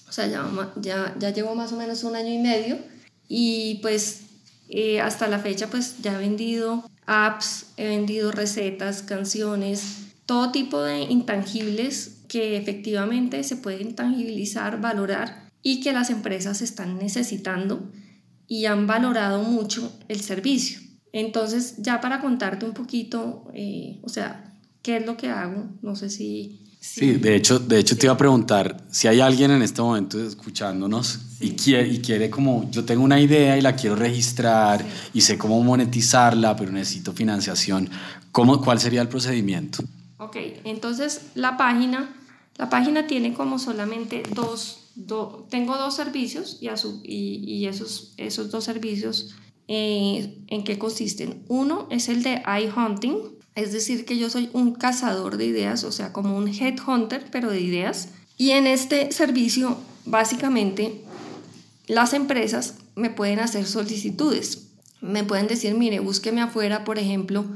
o 0.09 0.13
sea, 0.13 0.27
ya, 0.27 0.49
ya, 0.77 1.15
ya 1.19 1.31
llevo 1.31 1.55
más 1.55 1.73
o 1.73 1.77
menos 1.77 2.05
un 2.05 2.17
año 2.17 2.33
y 2.33 2.39
medio 2.39 2.79
y 3.29 3.79
pues 3.83 4.23
eh, 4.69 5.01
hasta 5.01 5.29
la 5.29 5.39
fecha 5.39 5.69
pues 5.69 6.03
ya 6.03 6.15
he 6.15 6.19
vendido 6.19 6.89
apps, 7.07 7.67
he 7.77 7.87
vendido 7.89 8.33
recetas, 8.33 9.03
canciones, 9.03 10.07
todo 10.27 10.51
tipo 10.51 10.83
de 10.83 11.03
intangibles 11.03 12.19
que 12.29 12.57
efectivamente 12.57 13.43
se 13.45 13.57
pueden 13.57 13.95
tangibilizar, 13.95 14.81
valorar 14.81 15.51
y 15.63 15.81
que 15.81 15.93
las 15.93 16.11
empresas 16.11 16.63
están 16.63 16.99
necesitando 16.99 17.91
y 18.49 18.67
han 18.67 18.87
valorado 18.87 19.43
mucho 19.43 19.93
el 20.09 20.21
servicio. 20.21 20.81
Entonces, 21.13 21.77
ya 21.79 22.01
para 22.01 22.21
contarte 22.21 22.67
un 22.67 22.75
poquito, 22.75 23.51
eh, 23.55 24.01
o 24.03 24.09
sea, 24.09 24.55
qué 24.83 24.99
es 24.99 25.07
lo 25.07 25.17
que 25.17 25.31
hago, 25.31 25.69
no 25.83 25.97
sé 25.97 26.11
si 26.11 26.66
Sí, 26.87 27.13
de, 27.13 27.37
hecho, 27.37 27.59
de 27.59 27.79
hecho 27.79 27.97
te 27.99 28.07
iba 28.07 28.15
a 28.15 28.17
preguntar 28.17 28.85
si 28.91 29.07
hay 29.07 29.21
alguien 29.21 29.51
en 29.51 29.61
este 29.61 29.83
momento 29.83 30.19
escuchándonos 30.19 31.19
y, 31.41 31.51
quiere, 31.51 31.89
y 31.89 32.01
quiere 32.01 32.31
como, 32.31 32.71
yo 32.71 32.85
tengo 32.85 33.03
una 33.03 33.21
idea 33.21 33.59
y 33.59 33.61
la 33.61 33.77
quiero 33.77 33.97
registrar 33.97 34.83
y 35.13 35.21
sé 35.21 35.37
cómo 35.37 35.63
monetizarla, 35.63 36.57
pero 36.57 36.73
necesito 36.73 37.13
financiación. 37.13 37.91
¿Cómo, 38.33 38.63
¿Cuál 38.63 38.81
sería 38.81 39.03
el 39.03 39.09
procedimiento? 39.09 39.83
Ok, 40.19 40.37
entonces 40.65 41.23
la 41.35 41.59
página, 41.59 42.15
la 42.57 42.71
página 42.71 43.07
tiene 43.07 43.35
como 43.35 43.59
solamente 43.59 44.23
dos, 44.35 44.93
tengo 45.51 45.77
dos 45.77 45.95
servicios 45.95 46.59
y, 46.61 46.69
y, 47.03 47.45
y, 47.45 47.67
esos, 47.67 48.15
esos 48.17 48.51
dos 48.51 48.65
servicios 48.65 49.35
eh, 49.69 50.39
en 50.47 50.65
qué 50.65 50.79
consisten. 50.79 51.45
Uno 51.49 51.89
es 51.91 52.09
el 52.09 52.23
de 52.23 52.43
iHunting, 52.47 53.36
es 53.57 53.73
decir, 53.73 54.05
que 54.05 54.19
yo 54.19 54.29
soy 54.31 54.51
un 54.53 54.75
cazador 54.75 55.39
de 55.39 55.47
ideas, 55.47 55.83
o 55.83 55.91
sea, 55.91 56.13
como 56.13 56.37
un 56.37 56.47
headhunter, 56.49 57.25
pero 57.33 57.51
de 57.51 57.61
ideas. 57.61 58.11
Y 58.37 58.51
en 58.51 58.67
este 58.67 59.11
servicio, 59.13 59.79
básicamente, 60.05 61.03
las 61.87 62.13
empresas 62.13 62.75
me 62.95 63.09
pueden 63.09 63.41
hacer 63.41 63.67
solicitudes. 63.67 64.69
Me 65.01 65.25
pueden 65.25 65.47
decir, 65.47 65.75
mire, 65.75 66.01
búsqueme 66.01 66.43
afuera, 66.43 66.85
por 66.85 66.99
ejemplo, 66.99 67.47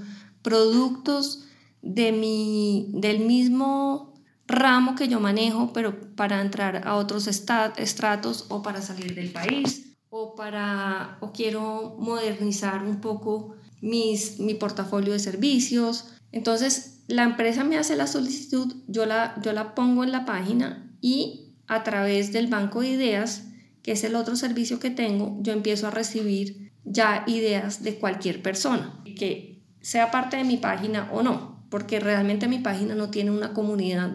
productos 0.40 1.44
de 1.82 2.12
mi, 2.12 2.88
del 2.94 3.20
mismo 3.20 4.14
ramo 4.46 4.94
que 4.94 5.06
yo 5.06 5.20
manejo, 5.20 5.72
pero 5.74 6.00
para 6.16 6.40
entrar 6.40 6.88
a 6.88 6.96
otros 6.96 7.26
estratos 7.26 8.46
o 8.48 8.62
para 8.62 8.80
salir 8.80 9.14
del 9.14 9.30
país 9.30 9.96
o 10.08 10.34
para 10.34 11.18
o 11.20 11.32
quiero 11.32 11.96
modernizar 11.98 12.82
un 12.82 13.00
poco 13.00 13.54
mis, 13.80 14.38
mi 14.38 14.54
portafolio 14.54 15.12
de 15.12 15.18
servicios. 15.18 16.12
Entonces, 16.32 17.00
la 17.08 17.24
empresa 17.24 17.64
me 17.64 17.76
hace 17.76 17.96
la 17.96 18.06
solicitud, 18.06 18.74
yo 18.86 19.06
la, 19.06 19.34
yo 19.42 19.52
la 19.52 19.74
pongo 19.74 20.04
en 20.04 20.12
la 20.12 20.24
página 20.24 20.90
y 21.00 21.54
a 21.66 21.82
través 21.82 22.32
del 22.32 22.46
banco 22.46 22.80
de 22.80 22.88
ideas, 22.88 23.44
que 23.82 23.92
es 23.92 24.04
el 24.04 24.14
otro 24.14 24.36
servicio 24.36 24.80
que 24.80 24.90
tengo, 24.90 25.38
yo 25.40 25.52
empiezo 25.52 25.86
a 25.86 25.90
recibir 25.90 26.72
ya 26.84 27.24
ideas 27.26 27.82
de 27.82 27.96
cualquier 27.96 28.42
persona, 28.42 29.00
que 29.16 29.62
sea 29.80 30.10
parte 30.10 30.36
de 30.36 30.44
mi 30.44 30.56
página 30.56 31.08
o 31.12 31.22
no, 31.22 31.64
porque 31.70 32.00
realmente 32.00 32.48
mi 32.48 32.58
página 32.58 32.94
no 32.94 33.10
tiene 33.10 33.30
una 33.30 33.52
comunidad 33.52 34.10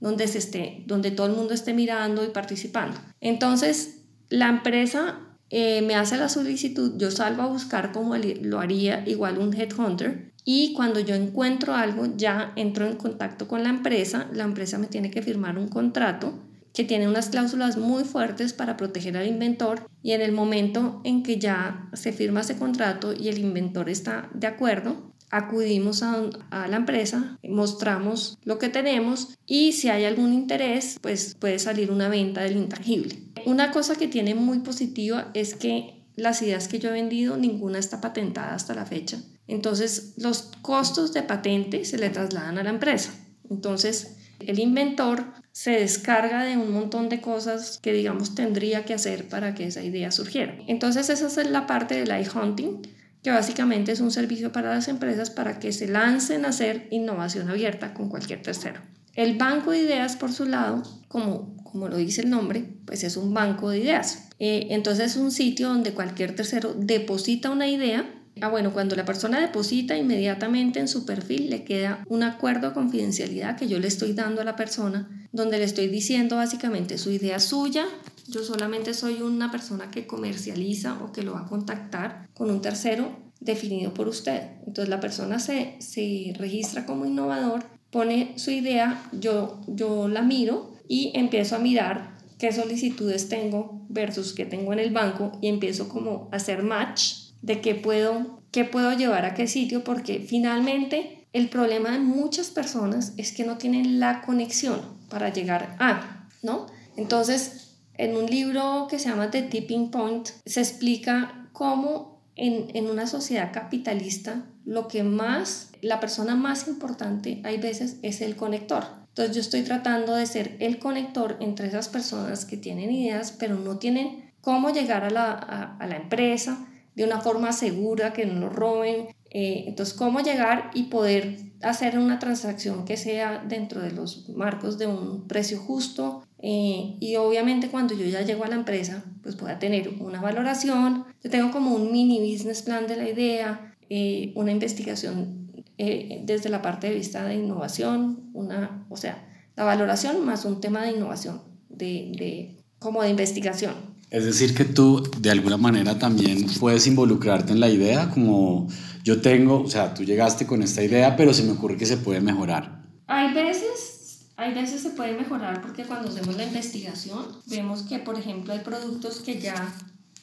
donde, 0.00 0.28
se 0.28 0.38
esté, 0.38 0.84
donde 0.86 1.10
todo 1.10 1.26
el 1.26 1.34
mundo 1.34 1.54
esté 1.54 1.74
mirando 1.74 2.24
y 2.24 2.28
participando. 2.28 2.98
Entonces, 3.20 4.02
la 4.28 4.48
empresa 4.48 5.20
eh, 5.50 5.82
me 5.82 5.94
hace 5.94 6.16
la 6.16 6.28
solicitud, 6.28 6.94
yo 6.98 7.10
salgo 7.10 7.42
a 7.42 7.46
buscar 7.46 7.92
como 7.92 8.16
lo 8.16 8.60
haría 8.60 9.02
igual 9.08 9.38
un 9.38 9.54
headhunter 9.54 10.32
y 10.44 10.72
cuando 10.74 11.00
yo 11.00 11.14
encuentro 11.14 11.74
algo 11.74 12.06
ya 12.16 12.52
entro 12.56 12.86
en 12.86 12.96
contacto 12.96 13.48
con 13.48 13.62
la 13.62 13.70
empresa, 13.70 14.28
la 14.32 14.44
empresa 14.44 14.78
me 14.78 14.86
tiene 14.86 15.10
que 15.10 15.22
firmar 15.22 15.58
un 15.58 15.68
contrato 15.68 16.34
que 16.74 16.84
tiene 16.84 17.08
unas 17.08 17.30
cláusulas 17.30 17.76
muy 17.76 18.04
fuertes 18.04 18.52
para 18.52 18.76
proteger 18.76 19.16
al 19.16 19.26
inventor 19.26 19.88
y 20.02 20.12
en 20.12 20.20
el 20.20 20.32
momento 20.32 21.00
en 21.04 21.22
que 21.22 21.38
ya 21.38 21.88
se 21.92 22.12
firma 22.12 22.42
ese 22.42 22.56
contrato 22.56 23.12
y 23.12 23.28
el 23.28 23.38
inventor 23.38 23.88
está 23.88 24.30
de 24.32 24.46
acuerdo, 24.46 25.12
acudimos 25.30 26.02
a, 26.02 26.30
la 26.50 26.76
empresa, 26.76 27.38
mostramos 27.42 28.38
lo 28.44 28.58
que 28.58 28.68
tenemos 28.68 29.36
y 29.46 29.72
si 29.72 29.88
hay 29.88 30.04
algún 30.04 30.32
interés, 30.32 30.98
pues 31.00 31.34
puede 31.38 31.58
salir 31.58 31.90
una 31.90 32.08
venta 32.08 32.42
del 32.42 32.56
intangible. 32.56 33.18
Una 33.46 33.70
cosa 33.70 33.96
que 33.96 34.08
tiene 34.08 34.34
muy 34.34 34.60
positiva 34.60 35.30
es 35.34 35.54
que 35.54 36.04
las 36.16 36.42
ideas 36.42 36.68
que 36.68 36.78
yo 36.78 36.88
he 36.88 36.92
vendido, 36.92 37.36
ninguna 37.36 37.78
está 37.78 38.00
patentada 38.00 38.54
hasta 38.54 38.74
la 38.74 38.86
fecha. 38.86 39.18
Entonces, 39.46 40.14
los 40.16 40.50
costos 40.62 41.12
de 41.12 41.22
patente 41.22 41.84
se 41.84 41.96
le 41.96 42.10
trasladan 42.10 42.58
a 42.58 42.64
la 42.64 42.70
empresa. 42.70 43.14
Entonces, 43.48 44.16
el 44.40 44.58
inventor 44.58 45.24
se 45.52 45.72
descarga 45.72 46.44
de 46.44 46.56
un 46.56 46.72
montón 46.72 47.08
de 47.08 47.20
cosas 47.20 47.78
que, 47.80 47.92
digamos, 47.92 48.34
tendría 48.34 48.84
que 48.84 48.94
hacer 48.94 49.28
para 49.28 49.54
que 49.54 49.66
esa 49.66 49.82
idea 49.82 50.10
surgiera. 50.10 50.56
Entonces, 50.66 51.08
esa 51.08 51.26
es 51.26 51.50
la 51.50 51.66
parte 51.66 51.94
del 51.94 52.28
hunting 52.30 52.82
que 53.22 53.30
básicamente 53.30 53.92
es 53.92 54.00
un 54.00 54.10
servicio 54.10 54.52
para 54.52 54.74
las 54.74 54.88
empresas 54.88 55.30
para 55.30 55.58
que 55.58 55.72
se 55.72 55.88
lancen 55.88 56.44
a 56.44 56.48
hacer 56.48 56.88
innovación 56.90 57.48
abierta 57.48 57.94
con 57.94 58.08
cualquier 58.08 58.42
tercero. 58.42 58.80
El 59.14 59.36
banco 59.36 59.72
de 59.72 59.78
ideas, 59.78 60.16
por 60.16 60.32
su 60.32 60.44
lado, 60.44 60.82
como 61.08 61.58
como 61.70 61.88
lo 61.88 61.96
dice 61.96 62.22
el 62.22 62.30
nombre, 62.30 62.64
pues 62.86 63.04
es 63.04 63.16
un 63.16 63.34
banco 63.34 63.70
de 63.70 63.78
ideas. 63.78 64.28
Eh, 64.38 64.68
entonces 64.70 65.12
es 65.12 65.16
un 65.16 65.30
sitio 65.30 65.68
donde 65.68 65.92
cualquier 65.92 66.34
tercero 66.34 66.74
deposita 66.74 67.50
una 67.50 67.68
idea. 67.68 68.08
Ah, 68.40 68.48
bueno, 68.48 68.72
cuando 68.72 68.96
la 68.96 69.04
persona 69.04 69.40
deposita 69.40 69.96
inmediatamente 69.96 70.80
en 70.80 70.88
su 70.88 71.04
perfil 71.04 71.50
le 71.50 71.64
queda 71.64 72.04
un 72.08 72.22
acuerdo 72.22 72.68
de 72.68 72.74
confidencialidad 72.74 73.56
que 73.56 73.68
yo 73.68 73.80
le 73.80 73.88
estoy 73.88 74.12
dando 74.12 74.40
a 74.40 74.44
la 74.44 74.56
persona, 74.56 75.08
donde 75.32 75.58
le 75.58 75.64
estoy 75.64 75.88
diciendo 75.88 76.36
básicamente 76.36 76.98
su 76.98 77.10
idea 77.10 77.40
suya, 77.40 77.84
yo 78.28 78.44
solamente 78.44 78.94
soy 78.94 79.22
una 79.22 79.50
persona 79.50 79.90
que 79.90 80.06
comercializa 80.06 80.98
o 81.02 81.12
que 81.12 81.22
lo 81.22 81.32
va 81.32 81.40
a 81.40 81.46
contactar 81.46 82.28
con 82.34 82.50
un 82.50 82.60
tercero 82.60 83.10
definido 83.40 83.94
por 83.94 84.08
usted. 84.08 84.42
Entonces 84.66 84.88
la 84.88 85.00
persona 85.00 85.38
se, 85.38 85.76
se 85.80 86.34
registra 86.36 86.84
como 86.86 87.06
innovador, 87.06 87.64
pone 87.90 88.34
su 88.36 88.50
idea, 88.50 89.02
yo, 89.12 89.60
yo 89.66 90.08
la 90.08 90.22
miro 90.22 90.74
y 90.88 91.12
empiezo 91.14 91.56
a 91.56 91.60
mirar 91.60 92.18
qué 92.38 92.52
solicitudes 92.52 93.28
tengo 93.28 93.86
versus 93.88 94.32
qué 94.32 94.44
tengo 94.44 94.72
en 94.72 94.78
el 94.78 94.92
banco 94.92 95.32
y 95.40 95.48
empiezo 95.48 95.88
como 95.88 96.28
a 96.30 96.36
hacer 96.36 96.62
match 96.62 97.14
de 97.42 97.60
qué 97.60 97.74
puedo, 97.74 98.42
qué 98.50 98.64
puedo 98.64 98.92
llevar 98.92 99.24
a 99.24 99.34
qué 99.34 99.46
sitio 99.46 99.84
porque 99.84 100.20
finalmente 100.20 101.26
el 101.32 101.48
problema 101.48 101.92
de 101.92 102.00
muchas 102.00 102.50
personas 102.50 103.12
es 103.16 103.32
que 103.32 103.44
no 103.44 103.58
tienen 103.58 104.00
la 104.00 104.22
conexión 104.22 104.80
para 105.08 105.32
llegar 105.32 105.76
a, 105.78 106.28
¿no? 106.42 106.66
Entonces, 106.96 107.67
en 107.98 108.16
un 108.16 108.26
libro 108.26 108.86
que 108.88 108.98
se 108.98 109.10
llama 109.10 109.30
The 109.30 109.42
Tipping 109.42 109.90
Point 109.90 110.28
se 110.46 110.60
explica 110.60 111.50
cómo 111.52 112.22
en, 112.36 112.74
en 112.74 112.88
una 112.88 113.06
sociedad 113.06 113.52
capitalista 113.52 114.46
lo 114.64 114.88
que 114.88 115.02
más, 115.02 115.72
la 115.82 116.00
persona 116.00 116.36
más 116.36 116.68
importante 116.68 117.40
hay 117.44 117.58
veces 117.58 117.98
es 118.02 118.20
el 118.20 118.36
conector. 118.36 118.84
Entonces 119.08 119.34
yo 119.34 119.40
estoy 119.40 119.62
tratando 119.62 120.14
de 120.14 120.26
ser 120.26 120.56
el 120.60 120.78
conector 120.78 121.36
entre 121.40 121.66
esas 121.66 121.88
personas 121.88 122.44
que 122.44 122.56
tienen 122.56 122.92
ideas, 122.92 123.32
pero 123.32 123.56
no 123.56 123.78
tienen 123.78 124.30
cómo 124.40 124.70
llegar 124.70 125.04
a 125.04 125.10
la, 125.10 125.32
a, 125.32 125.86
la 125.86 125.96
empresa 125.96 126.68
de 126.94 127.04
una 127.04 127.20
forma 127.20 127.52
segura, 127.52 128.12
que 128.12 128.26
no 128.26 128.40
lo 128.40 128.48
roben. 128.48 129.08
Eh, 129.30 129.64
entonces, 129.66 129.94
cómo 129.94 130.20
llegar 130.20 130.70
y 130.74 130.84
poder 130.84 131.38
hacer 131.62 131.98
una 131.98 132.18
transacción 132.18 132.84
que 132.84 132.96
sea 132.96 133.44
dentro 133.46 133.80
de 133.80 133.92
los 133.92 134.28
marcos 134.30 134.78
de 134.78 134.86
un 134.86 135.26
precio 135.26 135.58
justo. 135.58 136.22
Eh, 136.40 136.96
y 137.00 137.16
obviamente 137.16 137.68
cuando 137.68 137.94
yo 137.94 138.06
ya 138.06 138.22
llego 138.22 138.44
a 138.44 138.48
la 138.48 138.54
empresa, 138.54 139.04
pues 139.22 139.34
pueda 139.34 139.58
tener 139.58 139.88
una 140.00 140.20
valoración. 140.20 141.04
Yo 141.22 141.30
tengo 141.30 141.50
como 141.50 141.74
un 141.74 141.90
mini 141.90 142.20
business 142.20 142.62
plan 142.62 142.86
de 142.86 142.96
la 142.96 143.08
idea, 143.08 143.74
eh, 143.90 144.32
una 144.36 144.52
investigación 144.52 145.38
eh, 145.78 146.22
desde 146.24 146.48
la 146.48 146.62
parte 146.62 146.88
de 146.88 146.94
vista 146.94 147.24
de 147.24 147.34
innovación, 147.34 148.30
una, 148.34 148.84
o 148.88 148.96
sea, 148.96 149.24
la 149.56 149.64
valoración 149.64 150.24
más 150.24 150.44
un 150.44 150.60
tema 150.60 150.82
de 150.82 150.92
innovación, 150.92 151.40
de, 151.68 152.12
de, 152.16 152.56
como 152.78 153.02
de 153.02 153.10
investigación. 153.10 153.74
Es 154.10 154.24
decir, 154.24 154.54
que 154.54 154.64
tú 154.64 155.08
de 155.18 155.30
alguna 155.30 155.56
manera 155.56 155.98
también 155.98 156.46
puedes 156.58 156.86
involucrarte 156.86 157.52
en 157.52 157.60
la 157.60 157.68
idea, 157.68 158.10
como 158.10 158.68
yo 159.08 159.22
tengo, 159.22 159.62
o 159.62 159.70
sea, 159.70 159.94
tú 159.94 160.04
llegaste 160.04 160.46
con 160.46 160.62
esta 160.62 160.82
idea, 160.82 161.16
pero 161.16 161.32
se 161.32 161.42
me 161.42 161.52
ocurre 161.52 161.78
que 161.78 161.86
se 161.86 161.96
puede 161.96 162.20
mejorar. 162.20 162.84
Hay 163.06 163.32
veces, 163.32 164.26
hay 164.36 164.52
veces 164.52 164.82
se 164.82 164.90
puede 164.90 165.14
mejorar 165.14 165.62
porque 165.62 165.84
cuando 165.84 166.10
hacemos 166.10 166.36
la 166.36 166.44
investigación 166.44 167.24
vemos 167.46 167.84
que, 167.84 168.00
por 168.00 168.18
ejemplo, 168.18 168.52
hay 168.52 168.58
productos 168.58 169.20
que 169.20 169.40
ya 169.40 169.74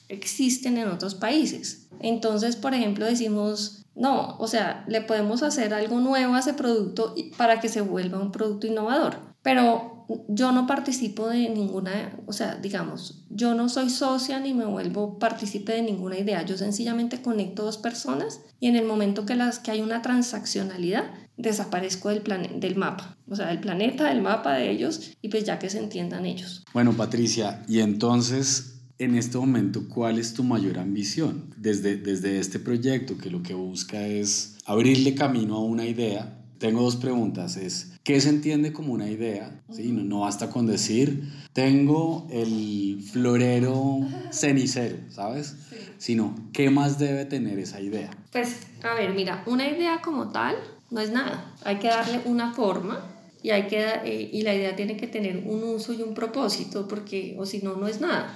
existen 0.08 0.78
en 0.78 0.90
otros 0.90 1.16
países. 1.16 1.88
Entonces, 2.00 2.58
por 2.58 2.76
ejemplo, 2.76 3.08
decimos, 3.08 3.84
no, 3.96 4.38
o 4.38 4.48
sea, 4.48 4.86
le 4.88 5.02
podemos 5.02 5.42
hacer 5.42 5.74
algo 5.74 6.00
nuevo 6.00 6.36
a 6.36 6.40
ese 6.42 6.54
producto 6.54 7.16
para 7.38 7.60
que 7.60 7.70
se 7.70 7.82
vuelva 7.82 8.22
un 8.22 8.32
producto 8.32 8.68
innovador. 8.68 9.35
Pero 9.46 10.08
yo 10.28 10.52
no 10.52 10.66
participo 10.66 11.30
de 11.30 11.50
ninguna, 11.50 12.18
o 12.26 12.34
sea, 12.34 12.56
digamos, 12.56 13.26
yo 13.30 13.54
no 13.54 13.70
soy 13.70 13.92
socia 13.92 14.40
ni 14.40 14.56
me 14.56 14.66
vuelvo 14.66 15.20
partícipe 15.20 15.74
de 15.74 15.84
ninguna 15.84 16.18
idea. 16.18 16.44
Yo 16.44 16.58
sencillamente 16.58 17.22
conecto 17.22 17.64
dos 17.64 17.78
personas 17.78 18.42
y 18.60 18.66
en 18.66 18.76
el 18.76 18.88
momento 18.88 19.28
que, 19.28 19.36
las, 19.36 19.60
que 19.60 19.70
hay 19.70 19.82
una 19.82 20.02
transaccionalidad, 20.02 21.12
desaparezco 21.38 22.10
del, 22.10 22.24
del 22.60 22.76
mapa, 22.76 23.18
o 23.30 23.36
sea, 23.36 23.46
del 23.50 23.60
planeta, 23.60 24.10
del 24.10 24.24
mapa 24.24 24.56
de 24.56 24.72
ellos 24.72 25.12
y 25.22 25.30
pues 25.30 25.44
ya 25.44 25.60
que 25.60 25.70
se 25.70 25.78
entiendan 25.78 26.26
ellos. 26.26 26.64
Bueno, 26.74 26.94
Patricia, 26.94 27.64
y 27.68 27.82
entonces 27.82 28.82
en 28.98 29.14
este 29.14 29.38
momento, 29.38 29.88
¿cuál 29.88 30.18
es 30.18 30.34
tu 30.34 30.44
mayor 30.44 30.80
ambición 30.80 31.54
desde, 31.56 31.98
desde 31.98 32.40
este 32.40 32.58
proyecto 32.58 33.16
que 33.20 33.30
lo 33.30 33.44
que 33.44 33.54
busca 33.54 34.08
es 34.08 34.58
abrirle 34.66 35.14
camino 35.14 35.58
a 35.58 35.64
una 35.64 35.86
idea? 35.86 36.42
Tengo 36.58 36.82
dos 36.82 36.96
preguntas. 36.96 37.58
Es, 37.58 37.94
¿qué 38.04 38.20
se 38.22 38.30
entiende 38.30 38.74
como 38.74 38.94
una 38.94 39.10
idea? 39.10 39.62
¿Sí? 39.72 39.92
No, 39.92 40.04
no 40.04 40.20
basta 40.22 40.50
con 40.50 40.66
decir, 40.66 41.32
tengo 41.54 42.28
el 42.32 43.04
florero 43.12 44.00
cenicero, 44.32 44.98
¿sabes? 45.10 45.56
Sino, 45.98 46.36
¿qué 46.54 46.70
más 46.70 47.00
debe 47.00 47.26
tener 47.26 47.60
esa 47.60 47.82
idea? 47.82 48.12
Pues, 48.32 48.58
a 48.84 48.94
ver, 48.94 49.14
mira, 49.14 49.44
una 49.46 49.68
idea 49.68 50.02
como 50.02 50.32
tal 50.32 50.56
no 50.92 51.02
es 51.02 51.12
nada. 51.12 51.54
Hay 51.64 51.78
que 51.78 51.88
darle 51.88 52.22
una 52.26 52.54
forma 52.54 53.04
y, 53.42 53.52
hay 53.52 53.68
que, 53.68 53.84
eh, 54.06 54.30
y 54.32 54.42
la 54.42 54.56
idea 54.56 54.76
tiene 54.76 54.98
que 54.98 55.08
tener 55.08 55.44
un 55.46 55.64
uso 55.64 55.94
y 55.94 56.02
un 56.02 56.14
propósito, 56.14 56.88
porque 56.88 57.36
o 57.38 57.46
si 57.46 57.60
no, 57.60 57.76
no 57.76 57.88
es 57.88 58.02
nada. 58.02 58.34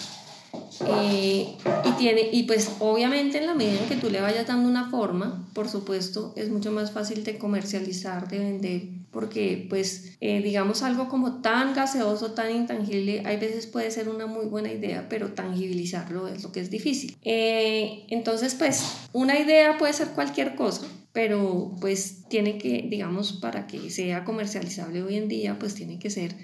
Eh, 0.88 1.56
y, 1.86 1.92
tiene, 1.98 2.30
y 2.32 2.44
pues 2.44 2.72
obviamente 2.80 3.38
en 3.38 3.46
la 3.46 3.54
medida 3.54 3.82
en 3.82 3.90
que 3.90 3.96
tú 3.96 4.10
le 4.10 4.22
vayas 4.22 4.48
dando 4.48 4.70
una 4.70 4.90
forma, 4.90 5.48
por 5.54 5.68
supuesto, 5.68 6.34
es 6.36 6.50
mucho 6.50 6.72
más 6.72 6.92
fácil 6.92 7.24
de 7.24 7.38
comercializar, 7.38 8.30
de 8.30 8.40
vender, 8.40 8.82
porque 9.12 9.66
pues 9.70 10.18
eh, 10.22 10.42
digamos 10.42 10.84
algo 10.84 11.10
como 11.10 11.42
tan 11.42 11.74
gaseoso, 11.74 12.32
tan 12.32 12.56
intangible, 12.56 13.24
hay 13.26 13.38
veces 13.38 13.68
puede 13.68 13.92
ser 13.92 14.10
una 14.10 14.26
muy 14.26 14.46
buena 14.46 14.72
idea, 14.72 15.08
pero 15.10 15.34
tangibilizarlo 15.34 16.28
es 16.28 16.44
lo 16.44 16.52
que 16.52 16.62
es 16.62 16.70
difícil. 16.70 17.18
Eh, 17.24 18.06
entonces 18.10 18.56
pues 18.56 18.84
una 19.12 19.38
idea 19.40 19.78
puede 19.78 19.94
ser 19.94 20.10
cualquier 20.10 20.56
cosa, 20.56 20.88
pero 21.12 21.76
pues 21.82 22.26
tiene 22.30 22.58
que, 22.58 22.88
digamos, 22.90 23.34
para 23.34 23.68
que 23.68 23.90
sea 23.90 24.24
comercializable 24.24 25.04
hoy 25.04 25.18
en 25.18 25.28
día, 25.28 25.58
pues 25.60 25.74
tiene 25.74 26.00
que 26.00 26.10
ser 26.10 26.36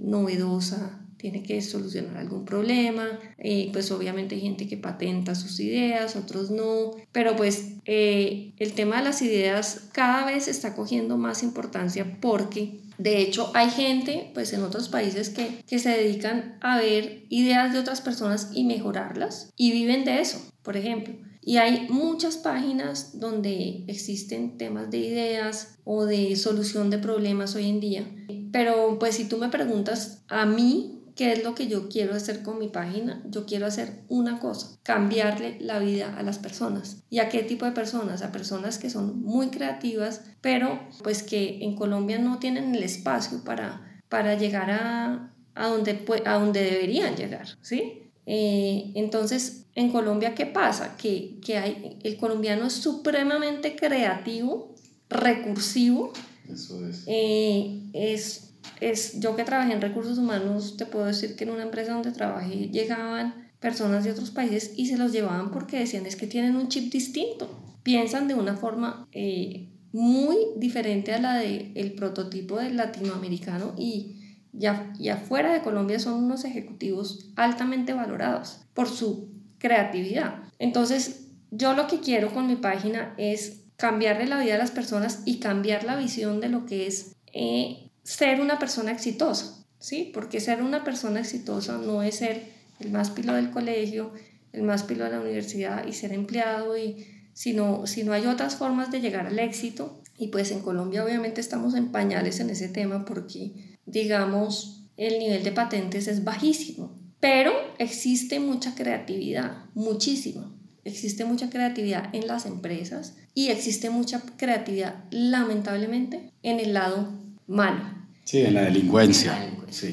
novedosa, 0.00 1.00
tiene 1.20 1.42
que 1.42 1.60
solucionar 1.60 2.16
algún 2.16 2.44
problema, 2.44 3.06
eh, 3.38 3.68
pues 3.72 3.90
obviamente 3.90 4.34
hay 4.34 4.40
gente 4.40 4.66
que 4.66 4.76
patenta 4.76 5.34
sus 5.34 5.60
ideas, 5.60 6.16
otros 6.16 6.50
no, 6.50 6.92
pero 7.12 7.36
pues 7.36 7.74
eh, 7.84 8.54
el 8.56 8.72
tema 8.72 8.98
de 8.98 9.04
las 9.04 9.20
ideas 9.20 9.88
cada 9.92 10.24
vez 10.24 10.48
está 10.48 10.74
cogiendo 10.74 11.18
más 11.18 11.42
importancia 11.42 12.18
porque 12.20 12.80
de 12.96 13.22
hecho, 13.22 13.50
hay 13.54 13.70
gente, 13.70 14.30
pues 14.34 14.52
en 14.52 14.62
otros 14.62 14.90
países 14.90 15.30
que, 15.30 15.62
que, 15.66 15.78
se 15.78 15.88
dedican 15.88 16.58
a 16.60 16.78
ver 16.78 17.24
ideas 17.30 17.72
de 17.72 17.78
otras 17.78 18.02
personas 18.02 18.50
y 18.52 18.64
mejorarlas 18.64 19.54
y 19.56 19.72
viven 19.72 20.04
de 20.04 20.20
eso, 20.20 20.38
por 20.62 20.76
ejemplo. 20.76 21.14
Y 21.40 21.56
hay 21.56 21.88
muchas 21.88 22.36
páginas 22.36 23.18
donde 23.18 23.84
existen 23.88 24.58
temas 24.58 24.90
de 24.90 24.98
ideas 24.98 25.78
o 25.84 26.04
de 26.04 26.36
solución 26.36 26.90
de 26.90 26.98
problemas 26.98 27.54
hoy 27.54 27.70
en 27.70 27.80
día. 27.80 28.04
Pero 28.52 28.98
pues 28.98 29.14
si 29.14 29.24
tú 29.24 29.38
me 29.38 29.48
preguntas 29.48 30.22
a 30.28 30.44
mí, 30.44 30.99
¿Qué 31.20 31.32
es 31.32 31.44
lo 31.44 31.54
que 31.54 31.68
yo 31.68 31.90
quiero 31.90 32.14
hacer 32.14 32.42
con 32.42 32.58
mi 32.58 32.68
página? 32.68 33.22
Yo 33.28 33.44
quiero 33.44 33.66
hacer 33.66 34.04
una 34.08 34.40
cosa, 34.40 34.78
cambiarle 34.82 35.58
la 35.60 35.78
vida 35.78 36.16
a 36.16 36.22
las 36.22 36.38
personas. 36.38 37.02
¿Y 37.10 37.18
a 37.18 37.28
qué 37.28 37.42
tipo 37.42 37.66
de 37.66 37.72
personas? 37.72 38.22
A 38.22 38.32
personas 38.32 38.78
que 38.78 38.88
son 38.88 39.20
muy 39.22 39.48
creativas, 39.48 40.22
pero 40.40 40.80
pues 41.02 41.22
que 41.22 41.62
en 41.62 41.76
Colombia 41.76 42.18
no 42.18 42.38
tienen 42.38 42.74
el 42.74 42.82
espacio 42.82 43.44
para, 43.44 44.00
para 44.08 44.38
llegar 44.38 44.70
a, 44.70 45.34
a, 45.54 45.66
donde, 45.66 46.02
a 46.24 46.32
donde 46.38 46.64
deberían 46.64 47.14
llegar, 47.16 47.48
¿sí? 47.60 48.10
Eh, 48.24 48.90
entonces, 48.94 49.66
en 49.74 49.92
Colombia, 49.92 50.34
¿qué 50.34 50.46
pasa? 50.46 50.96
Que, 50.96 51.38
que 51.44 51.58
hay, 51.58 51.98
el 52.02 52.16
colombiano 52.16 52.64
es 52.64 52.72
supremamente 52.72 53.76
creativo, 53.76 54.74
recursivo. 55.10 56.14
Eso 56.48 56.86
es. 56.86 57.04
Eh, 57.06 57.90
es 57.92 58.49
es, 58.80 59.20
yo 59.20 59.36
que 59.36 59.44
trabajé 59.44 59.72
en 59.72 59.80
recursos 59.80 60.18
humanos, 60.18 60.76
te 60.76 60.86
puedo 60.86 61.06
decir 61.06 61.36
que 61.36 61.44
en 61.44 61.50
una 61.50 61.62
empresa 61.62 61.92
donde 61.92 62.12
trabajé 62.12 62.68
llegaban 62.68 63.50
personas 63.60 64.04
de 64.04 64.12
otros 64.12 64.30
países 64.30 64.72
y 64.76 64.86
se 64.86 64.96
los 64.96 65.12
llevaban 65.12 65.50
porque 65.50 65.78
decían 65.78 66.06
es 66.06 66.16
que 66.16 66.26
tienen 66.26 66.56
un 66.56 66.68
chip 66.68 66.90
distinto, 66.92 67.48
piensan 67.82 68.26
de 68.26 68.34
una 68.34 68.56
forma 68.56 69.06
eh, 69.12 69.68
muy 69.92 70.36
diferente 70.56 71.12
a 71.12 71.20
la 71.20 71.34
del 71.34 71.72
el 71.74 71.92
prototipo 71.94 72.58
del 72.58 72.76
latinoamericano 72.76 73.74
y 73.76 74.16
ya, 74.52 74.92
y 74.98 75.10
afuera 75.10 75.52
de 75.52 75.62
Colombia 75.62 75.98
son 75.98 76.24
unos 76.24 76.44
ejecutivos 76.44 77.30
altamente 77.36 77.92
valorados 77.92 78.62
por 78.74 78.88
su 78.88 79.28
creatividad. 79.58 80.42
Entonces, 80.58 81.28
yo 81.50 81.74
lo 81.74 81.86
que 81.86 82.00
quiero 82.00 82.32
con 82.32 82.46
mi 82.46 82.56
página 82.56 83.14
es 83.16 83.64
cambiarle 83.76 84.26
la 84.26 84.40
vida 84.40 84.56
a 84.56 84.58
las 84.58 84.70
personas 84.70 85.22
y 85.24 85.38
cambiar 85.38 85.84
la 85.84 85.96
visión 85.96 86.40
de 86.40 86.48
lo 86.48 86.66
que 86.66 86.86
es 86.86 87.16
eh, 87.32 87.89
ser 88.10 88.40
una 88.40 88.58
persona 88.58 88.90
exitosa, 88.90 89.64
¿sí? 89.78 90.10
Porque 90.12 90.40
ser 90.40 90.62
una 90.62 90.82
persona 90.82 91.20
exitosa 91.20 91.78
no 91.78 92.02
es 92.02 92.16
ser 92.16 92.42
el 92.80 92.90
más 92.90 93.10
pilo 93.10 93.34
del 93.34 93.50
colegio, 93.50 94.12
el 94.52 94.62
más 94.62 94.82
pilo 94.82 95.04
de 95.04 95.12
la 95.12 95.20
universidad 95.20 95.86
y 95.86 95.92
ser 95.92 96.12
empleado, 96.12 96.76
y, 96.76 97.06
sino, 97.34 97.86
sino 97.86 98.12
hay 98.12 98.26
otras 98.26 98.56
formas 98.56 98.90
de 98.90 99.00
llegar 99.00 99.28
al 99.28 99.38
éxito. 99.38 100.02
Y 100.18 100.28
pues 100.28 100.50
en 100.50 100.60
Colombia 100.60 101.04
obviamente 101.04 101.40
estamos 101.40 101.74
en 101.74 101.92
pañales 101.92 102.40
en 102.40 102.50
ese 102.50 102.68
tema 102.68 103.04
porque, 103.04 103.78
digamos, 103.86 104.88
el 104.96 105.20
nivel 105.20 105.44
de 105.44 105.52
patentes 105.52 106.08
es 106.08 106.24
bajísimo. 106.24 106.98
Pero 107.20 107.52
existe 107.78 108.40
mucha 108.40 108.74
creatividad, 108.74 109.66
muchísima. 109.74 110.52
Existe 110.82 111.24
mucha 111.24 111.48
creatividad 111.48 112.12
en 112.12 112.26
las 112.26 112.44
empresas 112.44 113.14
y 113.34 113.48
existe 113.48 113.88
mucha 113.88 114.20
creatividad, 114.36 115.04
lamentablemente, 115.12 116.32
en 116.42 116.58
el 116.58 116.74
lado 116.74 117.08
malo. 117.46 117.99
Sí, 118.30 118.42
en 118.42 118.54
la 118.54 118.62
delincuencia. 118.62 119.36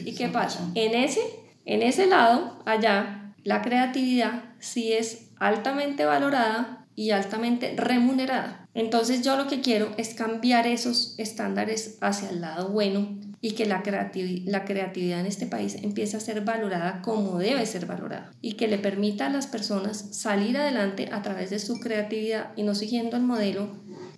¿Y 0.05 0.13
qué 0.13 0.27
pasa? 0.27 0.69
En 0.75 0.93
ese, 0.93 1.21
en 1.65 1.81
ese 1.81 2.05
lado, 2.05 2.59
allá, 2.67 3.33
la 3.43 3.63
creatividad 3.63 4.43
sí 4.59 4.93
es 4.93 5.31
altamente 5.39 6.05
valorada 6.05 6.85
y 6.93 7.09
altamente 7.09 7.73
remunerada. 7.75 8.69
Entonces 8.75 9.23
yo 9.23 9.37
lo 9.37 9.47
que 9.47 9.61
quiero 9.61 9.91
es 9.97 10.13
cambiar 10.13 10.67
esos 10.67 11.15
estándares 11.17 11.97
hacia 11.99 12.29
el 12.29 12.41
lado 12.41 12.69
bueno 12.69 13.17
y 13.41 13.53
que 13.53 13.65
la, 13.65 13.81
la 14.45 14.65
creatividad 14.65 15.19
en 15.19 15.25
este 15.25 15.47
país 15.47 15.73
empiece 15.81 16.15
a 16.15 16.19
ser 16.19 16.41
valorada 16.41 17.01
como 17.01 17.39
debe 17.39 17.65
ser 17.65 17.87
valorada 17.87 18.29
y 18.39 18.53
que 18.53 18.67
le 18.67 18.77
permita 18.77 19.25
a 19.25 19.29
las 19.31 19.47
personas 19.47 20.15
salir 20.15 20.57
adelante 20.57 21.09
a 21.11 21.23
través 21.23 21.49
de 21.49 21.57
su 21.57 21.79
creatividad 21.79 22.51
y 22.55 22.61
no 22.61 22.75
siguiendo 22.75 23.17
el 23.17 23.23
modelo 23.23 23.67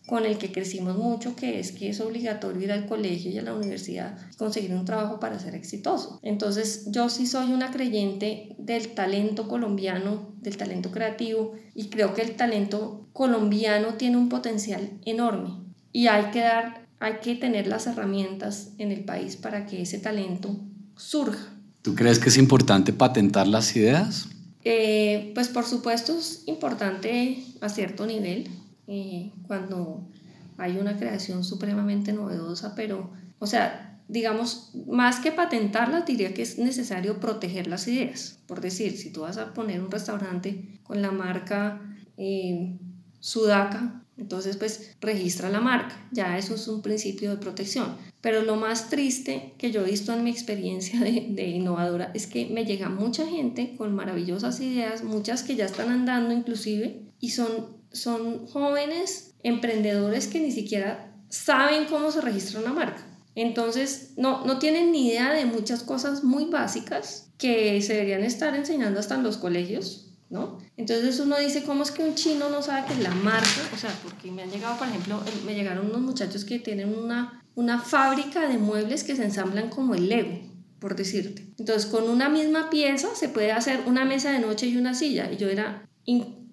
con 0.10 0.26
el 0.26 0.40
que 0.40 0.52
crecimos 0.52 0.98
mucho, 0.98 1.36
que 1.36 1.60
es 1.60 1.72
que 1.72 1.90
es 1.90 2.02
obligatorio 2.02 2.64
ir 2.64 2.72
al 2.72 2.88
colegio 2.88 3.30
y 3.30 3.38
a 3.38 3.44
la 3.44 3.54
universidad 3.54 4.18
conseguir 4.40 4.74
un 4.74 4.84
trabajo 4.84 5.20
para 5.20 5.38
ser 5.38 5.54
exitoso. 5.54 6.20
Entonces 6.24 6.88
yo 6.88 7.10
sí 7.10 7.28
soy 7.28 7.54
una 7.54 7.70
creyente 7.70 8.56
del 8.58 8.96
talento 8.96 9.48
colombiano, 9.48 10.34
del 10.42 10.58
talento 10.58 10.90
creativo 10.90 11.54
y 11.76 11.90
creo 11.90 12.16
que 12.16 12.24
el 12.24 12.36
talento 12.36 13.08
colombiano 13.14 13.94
tiene 14.00 14.18
un 14.18 14.30
potencial 14.30 14.90
enorme 15.06 15.52
y 15.92 16.08
hay 16.08 16.32
que 16.32 16.40
dar, 16.40 16.88
hay 17.00 17.20
que 17.22 17.36
tener 17.36 17.68
las 17.68 17.86
herramientas 17.86 18.72
en 18.80 18.92
el 18.92 19.06
país 19.06 19.36
para 19.36 19.68
que 19.68 19.84
ese 19.84 20.00
talento 20.00 20.60
surja. 20.96 21.54
¿Tú 21.84 21.94
crees 21.94 22.18
que 22.18 22.30
es 22.30 22.38
importante 22.38 22.94
patentar 22.94 23.46
las 23.46 23.76
ideas? 23.76 24.28
Eh, 24.64 25.34
pues 25.36 25.50
por 25.50 25.66
supuesto 25.66 26.18
es 26.18 26.42
importante 26.48 27.44
a 27.62 27.70
cierto 27.70 28.08
nivel 28.08 28.50
eh, 28.90 29.32
cuando 29.46 30.10
hay 30.58 30.78
una 30.78 30.98
creación 30.98 31.44
supremamente 31.44 32.12
novedosa, 32.12 32.74
pero, 32.76 33.12
o 33.38 33.46
sea, 33.46 34.02
digamos, 34.08 34.72
más 34.88 35.20
que 35.20 35.32
patentarlas, 35.32 36.08
diría 36.08 36.34
que 36.34 36.42
es 36.42 36.58
necesario 36.58 37.20
proteger 37.20 37.68
las 37.68 37.88
ideas. 37.88 38.40
Por 38.48 38.62
decir, 38.62 38.98
si 38.98 39.12
tú 39.12 39.22
vas 39.22 39.38
a 39.38 39.54
poner 39.54 39.80
un 39.82 39.92
restaurante 39.92 40.80
con 40.84 41.04
la 41.04 41.12
marca 41.12 41.80
eh, 42.18 42.76
Sudaca, 43.20 44.04
entonces 44.18 44.58
pues 44.58 44.98
registra 45.00 45.50
la 45.50 45.62
marca, 45.62 45.96
ya 46.12 46.38
eso 46.38 46.56
es 46.56 46.68
un 46.68 46.82
principio 46.82 47.30
de 47.30 47.38
protección. 47.38 47.96
Pero 48.22 48.42
lo 48.42 48.56
más 48.56 48.90
triste 48.90 49.54
que 49.60 49.72
yo 49.72 49.86
he 49.86 49.92
visto 49.92 50.12
en 50.14 50.24
mi 50.24 50.32
experiencia 50.32 51.00
de, 51.00 51.28
de 51.30 51.48
innovadora 51.48 52.12
es 52.16 52.26
que 52.26 52.48
me 52.48 52.66
llega 52.66 52.90
mucha 52.90 53.28
gente 53.28 53.76
con 53.78 53.94
maravillosas 53.94 54.60
ideas, 54.62 55.04
muchas 55.04 55.44
que 55.44 55.56
ya 55.56 55.66
están 55.66 55.90
andando 55.90 56.34
inclusive, 56.34 57.04
y 57.20 57.30
son 57.30 57.79
son 57.92 58.48
jóvenes 58.48 59.36
emprendedores 59.44 60.28
que 60.28 60.40
ni 60.40 60.52
siquiera 60.52 61.14
saben 61.30 61.86
cómo 61.86 62.12
se 62.12 62.22
registra 62.22 62.60
una 62.60 62.74
marca. 62.74 63.06
Entonces, 63.36 64.14
no, 64.18 64.46
no 64.46 64.60
tienen 64.60 64.92
ni 64.92 65.08
idea 65.08 65.32
de 65.32 65.46
muchas 65.46 65.84
cosas 65.84 66.24
muy 66.24 66.46
básicas 66.46 67.32
que 67.38 67.82
se 67.82 67.94
deberían 67.94 68.24
estar 68.24 68.56
enseñando 68.56 69.00
hasta 69.00 69.16
en 69.16 69.24
los 69.24 69.38
colegios, 69.38 70.12
¿no? 70.30 70.60
Entonces 70.76 71.20
uno 71.20 71.38
dice, 71.38 71.64
¿cómo 71.64 71.84
es 71.84 71.92
que 71.92 72.04
un 72.04 72.16
chino 72.16 72.50
no 72.50 72.62
sabe 72.62 72.88
qué 72.88 72.94
es 72.94 73.00
la 73.00 73.12
marca? 73.12 73.48
O 73.74 73.78
sea, 73.78 73.92
porque 74.04 74.32
me 74.32 74.44
han 74.44 74.52
llegado, 74.52 74.78
por 74.78 74.88
ejemplo, 74.88 75.22
me 75.46 75.56
llegaron 75.56 75.88
unos 75.88 76.02
muchachos 76.02 76.44
que 76.44 76.60
tienen 76.60 76.94
una, 76.98 77.44
una 77.56 77.80
fábrica 77.80 78.48
de 78.48 78.58
muebles 78.58 79.04
que 79.04 79.16
se 79.16 79.24
ensamblan 79.24 79.70
como 79.70 79.96
el 79.96 80.10
Lego, 80.10 80.40
por 80.80 80.96
decirte. 80.96 81.48
Entonces, 81.58 81.86
con 81.86 82.10
una 82.10 82.28
misma 82.28 82.70
pieza 82.70 83.16
se 83.16 83.30
puede 83.30 83.52
hacer 83.52 83.82
una 83.86 84.06
mesa 84.06 84.32
de 84.32 84.40
noche 84.40 84.68
y 84.68 84.78
una 84.78 84.94
silla. 84.94 85.32
Y 85.32 85.38
yo 85.38 85.48
era 85.48 85.88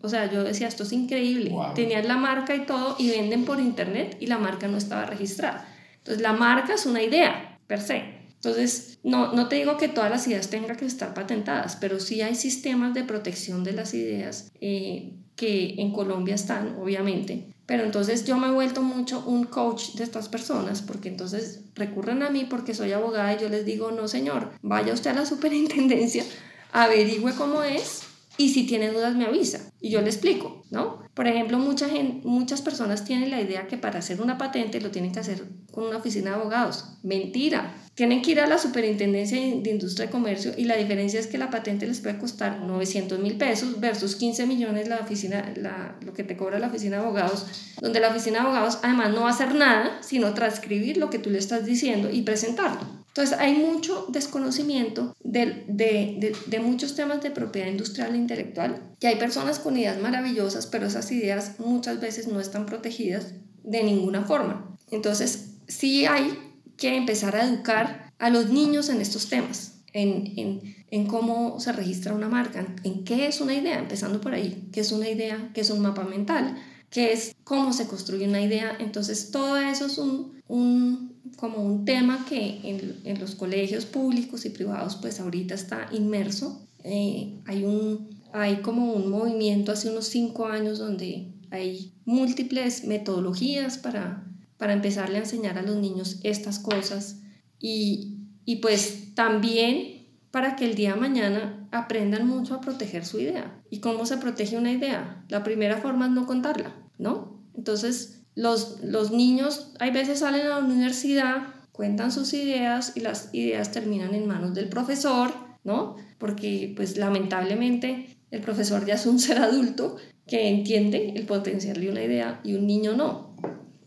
o 0.06 0.08
sea, 0.08 0.30
yo 0.30 0.44
decía, 0.44 0.68
esto 0.68 0.84
es 0.84 0.92
increíble. 0.92 1.52
Tenían 1.74 2.06
la 2.06 2.16
marca 2.16 2.54
y 2.54 2.64
todo 2.64 2.94
y 2.96 3.10
venden 3.10 3.44
por 3.44 3.58
internet 3.58 4.16
y 4.20 4.28
la 4.28 4.38
marca 4.38 4.68
no 4.68 4.78
estaba 4.78 5.04
registrada. 5.04 5.68
Entonces, 5.98 6.22
la 6.22 6.32
marca 6.32 6.74
es 6.74 6.86
una 6.86 7.02
idea, 7.02 7.58
per 7.66 7.80
se. 7.80 8.04
Entonces, 8.36 9.00
no, 9.02 9.32
no 9.32 9.48
te 9.48 9.56
digo 9.56 9.76
que 9.76 9.88
todas 9.88 10.08
las 10.08 10.24
ideas 10.28 10.48
tengan 10.48 10.76
que 10.76 10.84
estar 10.84 11.12
patentadas, 11.12 11.74
pero 11.80 11.98
sí 11.98 12.22
hay 12.22 12.36
sistemas 12.36 12.94
de 12.94 13.02
protección 13.02 13.64
de 13.64 13.72
las 13.72 13.94
ideas 13.94 14.52
eh, 14.60 15.14
que 15.34 15.74
en 15.78 15.92
Colombia 15.92 16.36
están, 16.36 16.76
obviamente. 16.80 17.48
Pero 17.66 17.82
entonces 17.82 18.24
yo 18.24 18.36
me 18.36 18.46
he 18.46 18.52
vuelto 18.52 18.82
mucho 18.82 19.24
un 19.26 19.42
coach 19.46 19.94
de 19.94 20.04
estas 20.04 20.28
personas, 20.28 20.82
porque 20.82 21.08
entonces 21.08 21.62
recurren 21.74 22.22
a 22.22 22.30
mí 22.30 22.46
porque 22.48 22.74
soy 22.74 22.92
abogada 22.92 23.34
y 23.34 23.40
yo 23.40 23.48
les 23.48 23.66
digo, 23.66 23.90
no 23.90 24.06
señor, 24.06 24.52
vaya 24.62 24.92
usted 24.92 25.10
a 25.10 25.14
la 25.14 25.26
superintendencia, 25.26 26.24
averigüe 26.72 27.34
cómo 27.34 27.64
es 27.64 28.05
y 28.38 28.50
si 28.50 28.66
tiene 28.66 28.90
dudas 28.90 29.14
me 29.14 29.26
avisa 29.26 29.72
y 29.80 29.90
yo 29.90 30.00
le 30.00 30.08
explico, 30.08 30.62
¿no? 30.70 31.00
Por 31.14 31.26
ejemplo, 31.26 31.58
mucha 31.58 31.88
muchas 32.24 32.62
personas 32.62 33.04
tienen 33.04 33.30
la 33.30 33.40
idea 33.40 33.66
que 33.66 33.78
para 33.78 34.00
hacer 34.00 34.20
una 34.20 34.38
patente 34.38 34.80
lo 34.80 34.90
tienen 34.90 35.12
que 35.12 35.20
hacer 35.20 35.44
con 35.72 35.84
una 35.84 35.98
oficina 35.98 36.30
de 36.30 36.36
abogados. 36.36 36.98
Mentira. 37.02 37.74
Tienen 37.96 38.20
que 38.20 38.32
ir 38.32 38.40
a 38.40 38.46
la 38.46 38.58
Superintendencia 38.58 39.38
de 39.38 39.70
Industria 39.70 40.04
y 40.04 40.10
Comercio 40.10 40.52
y 40.54 40.64
la 40.64 40.76
diferencia 40.76 41.18
es 41.18 41.26
que 41.26 41.38
la 41.38 41.48
patente 41.48 41.86
les 41.86 42.00
puede 42.00 42.18
costar 42.18 42.60
900 42.60 43.18
mil 43.20 43.38
pesos 43.38 43.80
versus 43.80 44.16
15 44.16 44.46
millones 44.46 44.86
la 44.86 44.98
oficina, 44.98 45.50
la, 45.56 45.96
lo 46.04 46.12
que 46.12 46.22
te 46.22 46.36
cobra 46.36 46.58
la 46.58 46.66
oficina 46.66 46.98
de 46.98 47.04
abogados, 47.04 47.46
donde 47.80 48.00
la 48.00 48.10
oficina 48.10 48.40
de 48.40 48.44
abogados 48.44 48.80
además 48.82 49.14
no 49.14 49.22
va 49.22 49.28
a 49.28 49.30
hacer 49.30 49.54
nada 49.54 50.02
sino 50.02 50.34
transcribir 50.34 50.98
lo 50.98 51.08
que 51.08 51.18
tú 51.18 51.30
le 51.30 51.38
estás 51.38 51.64
diciendo 51.64 52.10
y 52.12 52.20
presentarlo. 52.20 52.80
Entonces 53.08 53.38
hay 53.38 53.54
mucho 53.54 54.04
desconocimiento 54.10 55.16
de, 55.24 55.64
de, 55.66 56.36
de, 56.46 56.60
muchos 56.60 56.96
temas 56.96 57.22
de 57.22 57.30
propiedad 57.30 57.68
industrial 57.68 58.14
e 58.14 58.18
intelectual, 58.18 58.82
que 59.00 59.06
hay 59.06 59.16
personas 59.16 59.58
con 59.58 59.74
ideas 59.74 59.98
maravillosas, 59.98 60.66
pero 60.66 60.86
esas 60.86 61.10
ideas 61.12 61.58
muchas 61.58 61.98
veces 61.98 62.28
no 62.28 62.40
están 62.40 62.66
protegidas 62.66 63.32
de 63.64 63.82
ninguna 63.84 64.24
forma. 64.26 64.76
Entonces 64.90 65.54
sí 65.66 66.04
hay 66.04 66.45
que 66.76 66.96
empezar 66.96 67.36
a 67.36 67.44
educar 67.44 68.12
a 68.18 68.30
los 68.30 68.50
niños 68.50 68.88
en 68.88 69.00
estos 69.00 69.28
temas, 69.28 69.82
en, 69.92 70.32
en, 70.36 70.76
en, 70.90 71.06
cómo 71.06 71.58
se 71.60 71.72
registra 71.72 72.14
una 72.14 72.28
marca, 72.28 72.66
en 72.84 73.04
qué 73.04 73.26
es 73.26 73.40
una 73.40 73.54
idea, 73.54 73.78
empezando 73.78 74.20
por 74.20 74.34
ahí, 74.34 74.68
qué 74.72 74.80
es 74.80 74.92
una 74.92 75.08
idea, 75.08 75.50
qué 75.54 75.62
es 75.62 75.70
un 75.70 75.80
mapa 75.80 76.04
mental, 76.04 76.56
qué 76.90 77.12
es 77.12 77.34
cómo 77.44 77.72
se 77.72 77.86
construye 77.86 78.28
una 78.28 78.42
idea. 78.42 78.76
Entonces, 78.78 79.30
todo 79.30 79.56
eso 79.56 79.86
es 79.86 79.98
un, 79.98 80.40
un 80.48 81.16
como 81.36 81.62
un 81.62 81.84
tema 81.84 82.24
que 82.28 82.60
en, 82.62 83.00
en, 83.04 83.20
los 83.20 83.34
colegios 83.34 83.84
públicos 83.84 84.44
y 84.46 84.50
privados 84.50 84.96
pues 84.96 85.20
ahorita 85.20 85.54
está 85.54 85.88
inmerso. 85.92 86.66
Eh, 86.84 87.40
hay, 87.46 87.64
un, 87.64 88.08
hay 88.32 88.56
como 88.56 88.92
un 88.92 89.10
movimiento 89.10 89.72
hace 89.72 89.90
unos 89.90 90.06
cinco 90.06 90.46
años 90.46 90.78
donde 90.78 91.32
hay 91.50 91.92
múltiples 92.04 92.84
metodologías 92.84 93.78
para 93.78 94.24
para 94.58 94.72
empezarle 94.72 95.16
a 95.16 95.20
enseñar 95.20 95.58
a 95.58 95.62
los 95.62 95.76
niños 95.76 96.20
estas 96.22 96.58
cosas 96.58 97.20
y, 97.58 98.18
y 98.44 98.56
pues 98.56 99.14
también 99.14 100.08
para 100.30 100.56
que 100.56 100.66
el 100.66 100.74
día 100.74 100.94
de 100.94 101.00
mañana 101.00 101.68
aprendan 101.72 102.26
mucho 102.26 102.54
a 102.54 102.60
proteger 102.60 103.04
su 103.04 103.18
idea. 103.18 103.58
¿Y 103.70 103.80
cómo 103.80 104.06
se 104.06 104.18
protege 104.18 104.58
una 104.58 104.72
idea? 104.72 105.24
La 105.28 105.42
primera 105.42 105.78
forma 105.78 106.06
es 106.06 106.12
no 106.12 106.26
contarla, 106.26 106.74
¿no? 106.98 107.42
Entonces, 107.54 108.22
los, 108.34 108.80
los 108.82 109.10
niños 109.10 109.72
hay 109.80 109.90
veces 109.90 110.18
salen 110.18 110.46
a 110.46 110.50
la 110.50 110.58
universidad, 110.58 111.54
cuentan 111.72 112.12
sus 112.12 112.32
ideas 112.34 112.92
y 112.94 113.00
las 113.00 113.30
ideas 113.32 113.72
terminan 113.72 114.14
en 114.14 114.26
manos 114.26 114.54
del 114.54 114.68
profesor, 114.68 115.32
¿no? 115.64 115.96
Porque 116.18 116.72
pues 116.76 116.96
lamentablemente 116.96 118.16
el 118.30 118.40
profesor 118.40 118.84
ya 118.84 118.94
es 118.94 119.06
un 119.06 119.18
ser 119.26 119.38
adulto 119.38 119.96
que 120.26 120.48
entiende 120.48 121.14
el 121.16 121.24
potencial 121.24 121.80
de 121.80 121.90
una 121.90 122.02
idea 122.02 122.40
y 122.44 122.54
un 122.54 122.66
niño 122.66 122.94
no. 122.94 123.25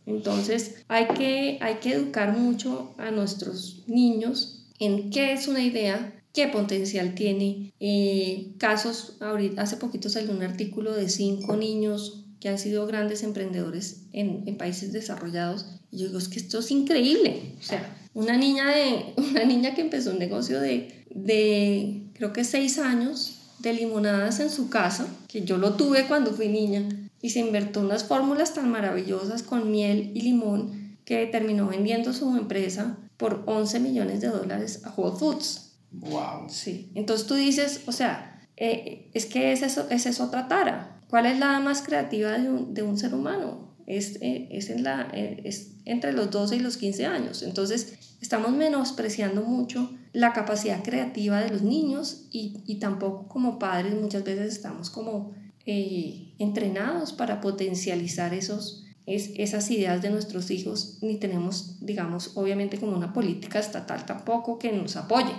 Entonces 0.10 0.84
hay 0.88 1.08
que, 1.08 1.58
hay 1.62 1.76
que 1.76 1.94
educar 1.94 2.38
mucho 2.38 2.94
a 2.98 3.12
nuestros 3.12 3.84
niños 3.88 4.66
en 4.80 5.12
qué 5.12 5.34
es 5.34 5.48
una 5.48 5.64
idea, 5.64 6.22
qué 6.34 6.48
potencial 6.48 7.14
tiene. 7.14 7.74
Eh, 7.80 8.54
casos, 8.58 9.18
ahorita, 9.20 9.62
hace 9.62 9.78
poquito 9.78 10.10
salió 10.10 10.32
un 10.32 10.42
artículo 10.42 10.94
de 10.94 11.10
cinco 11.10 11.56
niños 11.56 12.26
que 12.40 12.50
han 12.50 12.58
sido 12.58 12.88
grandes 12.88 13.24
emprendedores 13.24 14.04
en, 14.14 14.44
en, 14.48 14.58
países 14.58 14.94
desarrollados. 14.94 15.66
Y 15.92 16.00
yo 16.00 16.08
digo, 16.08 16.20
es 16.20 16.30
que 16.30 16.40
esto 16.40 16.60
es 16.60 16.72
increíble. 16.72 17.54
O 17.60 17.64
sea, 17.64 17.96
una 18.14 18.38
niña, 18.38 18.68
de, 18.70 19.14
una 19.18 19.44
niña 19.44 19.76
que 19.76 19.82
empezó 19.82 20.12
un 20.12 20.20
negocio 20.20 20.60
de, 20.60 21.06
de, 21.14 22.04
creo 22.14 22.34
que 22.34 22.44
seis 22.44 22.80
años, 22.80 23.36
de 23.60 23.74
limonadas 23.74 24.40
en 24.40 24.50
su 24.50 24.70
casa, 24.70 25.06
que 25.28 25.42
yo 25.42 25.58
lo 25.58 25.74
tuve 25.74 26.08
cuando 26.08 26.32
fui 26.32 26.48
niña, 26.48 26.88
y 27.22 27.32
se 27.32 27.40
invirtió 27.40 27.82
unas 27.82 28.04
fórmulas 28.06 28.54
tan 28.54 28.70
maravillosas 28.70 29.44
con 29.44 29.72
miel 29.72 30.12
y 30.14 30.22
limón 30.22 30.98
que 31.06 31.26
terminó 31.26 31.68
vendiendo 31.68 32.14
su 32.14 32.38
empresa 32.38 32.98
por 33.18 33.44
11 33.48 33.80
millones 33.80 34.22
de 34.22 34.28
dólares 34.28 34.86
a 34.86 34.94
Whole 34.96 35.18
Foods. 35.18 35.72
Wow. 35.92 36.48
Sí, 36.50 36.92
entonces 36.96 37.28
tú 37.28 37.34
dices, 37.34 37.82
o 37.88 37.92
sea, 37.92 38.48
eh, 38.56 39.10
es 39.14 39.26
que 39.26 39.52
esa 39.52 39.66
es, 39.66 40.06
es 40.06 40.20
otra 40.22 40.48
tara. 40.48 41.02
¿Cuál 41.10 41.26
es 41.26 41.40
la 41.40 41.60
más 41.60 41.82
creativa 41.82 42.38
de 42.38 42.50
un, 42.50 42.74
de 42.74 42.84
un 42.84 42.98
ser 42.98 43.16
humano? 43.16 43.76
Es, 43.88 44.18
eh, 44.22 44.48
es, 44.52 44.70
en 44.70 44.84
la, 44.84 45.10
eh, 45.14 45.42
es 45.44 45.72
entre 45.86 46.14
los 46.14 46.30
12 46.30 46.58
y 46.58 46.60
los 46.60 46.78
15 46.78 47.08
años. 47.08 47.42
Entonces, 47.42 47.98
estamos 48.22 48.52
menospreciando 48.52 49.42
mucho 49.42 49.92
la 50.14 50.34
capacidad 50.34 50.84
creativa 50.84 51.40
de 51.40 51.50
los 51.50 51.64
niños 51.64 52.28
y, 52.32 52.62
y 52.68 52.76
tampoco 52.76 53.28
como 53.28 53.58
padres 53.58 53.96
muchas 54.00 54.24
veces 54.24 54.54
estamos 54.54 54.92
como 54.92 55.34
eh, 55.66 56.34
entrenados 56.40 57.14
para 57.14 57.42
potencializar 57.42 58.34
esos, 58.34 58.86
es, 59.06 59.32
esas 59.36 59.70
ideas 59.72 60.02
de 60.02 60.10
nuestros 60.10 60.52
hijos, 60.52 61.00
ni 61.02 61.18
tenemos, 61.18 61.84
digamos, 61.86 62.32
obviamente 62.36 62.80
como 62.80 62.96
una 62.96 63.14
política 63.14 63.60
estatal 63.60 64.06
tampoco 64.06 64.58
que 64.58 64.72
nos 64.72 64.96
apoye. 64.96 65.34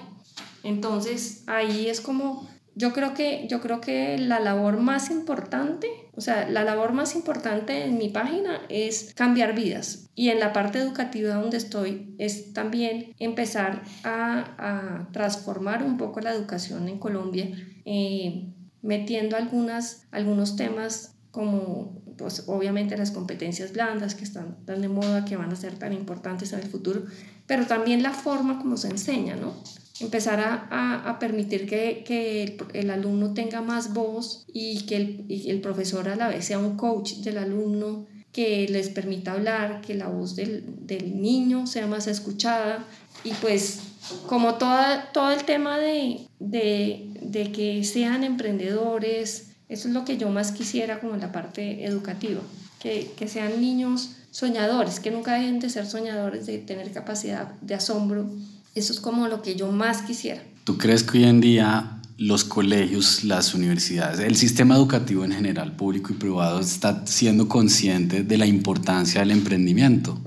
Entonces, 0.62 1.44
ahí 1.46 1.88
es 1.88 2.00
como, 2.00 2.48
yo 2.74 2.92
creo 2.92 3.14
que, 3.14 3.46
yo 3.48 3.60
creo 3.60 3.80
que 3.80 4.18
la 4.18 4.40
labor 4.40 4.78
más 4.78 5.10
importante, 5.10 5.88
o 6.14 6.20
sea, 6.20 6.48
la 6.48 6.64
labor 6.64 6.92
más 6.92 7.14
importante 7.14 7.84
en 7.84 7.98
mi 7.98 8.08
página 8.08 8.60
es 8.68 9.14
cambiar 9.14 9.54
vidas. 9.54 10.10
Y 10.14 10.28
en 10.28 10.38
la 10.38 10.52
parte 10.52 10.78
educativa 10.78 11.34
donde 11.34 11.56
estoy 11.56 12.14
es 12.18 12.52
también 12.52 13.14
empezar 13.18 13.82
a, 14.04 14.54
a 14.58 15.08
transformar 15.12 15.82
un 15.82 15.96
poco 15.96 16.20
la 16.20 16.32
educación 16.32 16.88
en 16.88 16.98
Colombia. 16.98 17.50
Eh, 17.84 18.52
metiendo 18.82 19.36
algunas, 19.36 20.02
algunos 20.10 20.56
temas 20.56 21.14
como 21.30 22.02
pues 22.16 22.44
obviamente 22.48 22.96
las 22.96 23.12
competencias 23.12 23.72
blandas 23.72 24.14
que 24.14 24.24
están 24.24 24.64
tan 24.66 24.82
de 24.82 24.88
moda, 24.88 25.24
que 25.24 25.36
van 25.36 25.50
a 25.52 25.56
ser 25.56 25.78
tan 25.78 25.92
importantes 25.92 26.52
en 26.52 26.60
el 26.60 26.66
futuro, 26.66 27.04
pero 27.46 27.66
también 27.66 28.02
la 28.02 28.12
forma 28.12 28.58
como 28.58 28.76
se 28.76 28.88
enseña, 28.88 29.36
¿no? 29.36 29.54
Empezar 30.00 30.40
a, 30.40 31.08
a, 31.10 31.18
permitir 31.18 31.66
que, 31.68 32.04
que 32.06 32.44
el, 32.44 32.56
el, 32.72 32.90
alumno 32.90 33.34
tenga 33.34 33.60
más 33.60 33.92
voz 33.92 34.44
y 34.52 34.86
que 34.86 34.96
el, 34.96 35.24
y 35.28 35.50
el, 35.50 35.60
profesor 35.60 36.08
a 36.08 36.16
la 36.16 36.28
vez 36.28 36.46
sea 36.46 36.58
un 36.58 36.76
coach 36.76 37.16
del 37.16 37.36
alumno, 37.36 38.06
que 38.32 38.66
les 38.68 38.88
permita 38.88 39.32
hablar, 39.32 39.80
que 39.80 39.94
la 39.94 40.08
voz 40.08 40.36
del, 40.36 40.86
del 40.86 41.20
niño 41.20 41.66
sea 41.66 41.86
más 41.86 42.06
escuchada 42.06 42.84
y 43.24 43.32
pues 43.34 43.80
como 44.26 44.54
toda, 44.54 45.12
todo 45.12 45.30
el 45.32 45.44
tema 45.44 45.78
de, 45.78 46.26
de, 46.38 47.19
de, 47.30 47.52
que 47.52 47.84
sean 47.84 48.24
emprendedores, 48.24 49.48
eso 49.68 49.88
es 49.88 49.94
lo 49.94 50.04
que 50.04 50.16
yo 50.16 50.30
más 50.30 50.52
quisiera 50.52 51.00
como 51.00 51.14
en 51.14 51.20
la 51.20 51.32
parte 51.32 51.84
educativa, 51.84 52.40
que, 52.80 53.12
que 53.16 53.28
sean 53.28 53.60
niños 53.60 54.16
soñadores, 54.30 55.00
que 55.00 55.10
nunca 55.10 55.34
dejen 55.34 55.60
de 55.60 55.70
ser 55.70 55.86
soñadores, 55.86 56.46
de 56.46 56.58
tener 56.58 56.92
capacidad 56.92 57.52
de 57.60 57.74
asombro. 57.74 58.30
Eso 58.74 58.92
es 58.92 59.00
como 59.00 59.28
lo 59.28 59.42
que 59.42 59.56
yo 59.56 59.70
más 59.72 60.02
quisiera. 60.02 60.42
¿Tú 60.64 60.78
crees 60.78 61.02
que 61.02 61.18
hoy 61.18 61.24
en 61.24 61.40
día 61.40 62.00
los 62.16 62.44
colegios, 62.44 63.24
las 63.24 63.54
universidades, 63.54 64.20
el 64.20 64.36
sistema 64.36 64.76
educativo 64.76 65.24
en 65.24 65.32
general, 65.32 65.74
público 65.74 66.12
y 66.12 66.16
privado, 66.16 66.60
está 66.60 67.06
siendo 67.06 67.48
consciente 67.48 68.22
de 68.22 68.38
la 68.38 68.46
importancia 68.46 69.20
del 69.20 69.30
emprendimiento? 69.30 70.20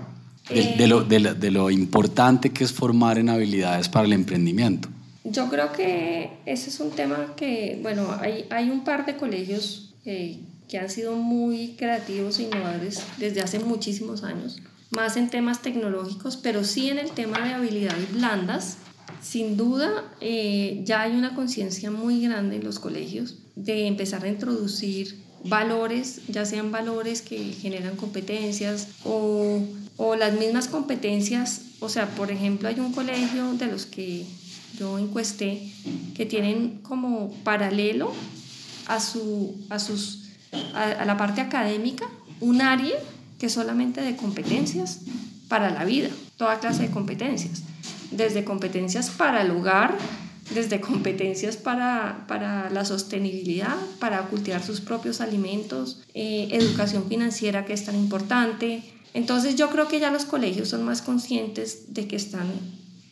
de, 0.49 0.87
lo, 0.87 1.03
de, 1.03 1.51
lo, 1.51 1.71
importante 1.71 2.51
que 2.51 2.63
es 2.63 2.73
formar 2.73 3.17
en 3.17 3.29
habilidades 3.29 3.89
para 3.89 4.05
el 4.05 4.13
emprendimiento. 4.13 4.89
Yo 5.23 5.49
creo 5.49 5.71
que 5.71 6.31
ese 6.45 6.69
es 6.69 6.79
un 6.79 6.91
tema 6.91 7.33
que, 7.35 7.79
bueno, 7.81 8.09
hay, 8.19 8.45
hay 8.49 8.69
un 8.69 8.83
par 8.83 9.05
de 9.05 9.15
colegios 9.15 9.93
eh, 10.05 10.39
que 10.67 10.77
han 10.77 10.89
sido 10.89 11.15
muy 11.15 11.75
creativos 11.77 12.39
e 12.39 12.43
innovadores 12.43 13.01
desde 13.17 13.41
hace 13.41 13.59
muchísimos 13.59 14.23
años, 14.23 14.61
más 14.89 15.15
en 15.15 15.29
temas 15.29 15.61
tecnológicos, 15.61 16.35
pero 16.37 16.63
sí 16.63 16.89
en 16.89 16.99
el 16.99 17.11
tema 17.11 17.39
de 17.39 17.53
habilidades 17.53 18.11
blandas. 18.13 18.77
Sin 19.21 19.55
duda, 19.55 20.03
eh, 20.19 20.81
ya 20.83 21.01
hay 21.01 21.13
una 21.13 21.35
conciencia 21.35 21.89
muy 21.89 22.21
grande 22.21 22.57
en 22.57 22.63
los 22.65 22.79
colegios 22.79 23.37
de 23.55 23.87
empezar 23.87 24.25
a 24.25 24.27
introducir 24.27 25.23
valores, 25.45 26.21
ya 26.27 26.45
sean 26.45 26.71
valores 26.71 27.21
que 27.21 27.37
generan 27.53 27.95
competencias 27.95 28.89
o 29.05 29.61
o 29.97 30.15
las 30.15 30.33
mismas 30.33 30.67
competencias, 30.67 31.61
o 31.79 31.89
sea, 31.89 32.07
por 32.15 32.31
ejemplo, 32.31 32.67
hay 32.67 32.79
un 32.79 32.93
colegio 32.93 33.53
de 33.53 33.67
los 33.67 33.85
que 33.85 34.25
yo 34.77 34.97
encuesté 34.97 35.71
que 36.15 36.25
tienen 36.25 36.79
como 36.81 37.31
paralelo 37.43 38.11
a, 38.87 38.99
su, 38.99 39.55
a, 39.69 39.79
sus, 39.79 40.29
a, 40.73 41.05
la 41.05 41.17
parte 41.17 41.41
académica 41.41 42.05
un 42.39 42.61
área 42.61 42.95
que 43.39 43.49
solamente 43.49 44.01
de 44.01 44.15
competencias 44.15 45.01
para 45.47 45.69
la 45.69 45.85
vida, 45.85 46.09
toda 46.37 46.59
clase 46.59 46.83
de 46.83 46.91
competencias, 46.91 47.63
desde 48.11 48.43
competencias 48.43 49.09
para 49.09 49.41
el 49.41 49.51
hogar, 49.51 49.97
desde 50.53 50.81
competencias 50.81 51.57
para, 51.57 52.25
para 52.27 52.69
la 52.69 52.85
sostenibilidad, 52.85 53.77
para 53.99 54.23
cultivar 54.23 54.63
sus 54.63 54.81
propios 54.81 55.21
alimentos, 55.21 56.01
eh, 56.13 56.49
educación 56.51 57.05
financiera 57.07 57.65
que 57.65 57.73
es 57.73 57.85
tan 57.85 57.95
importante, 57.95 58.83
entonces 59.13 59.55
yo 59.55 59.69
creo 59.69 59.87
que 59.87 59.99
ya 59.99 60.11
los 60.11 60.25
colegios 60.25 60.69
son 60.69 60.83
más 60.83 61.01
conscientes 61.01 61.93
de 61.93 62.07
que 62.07 62.15
están 62.15 62.47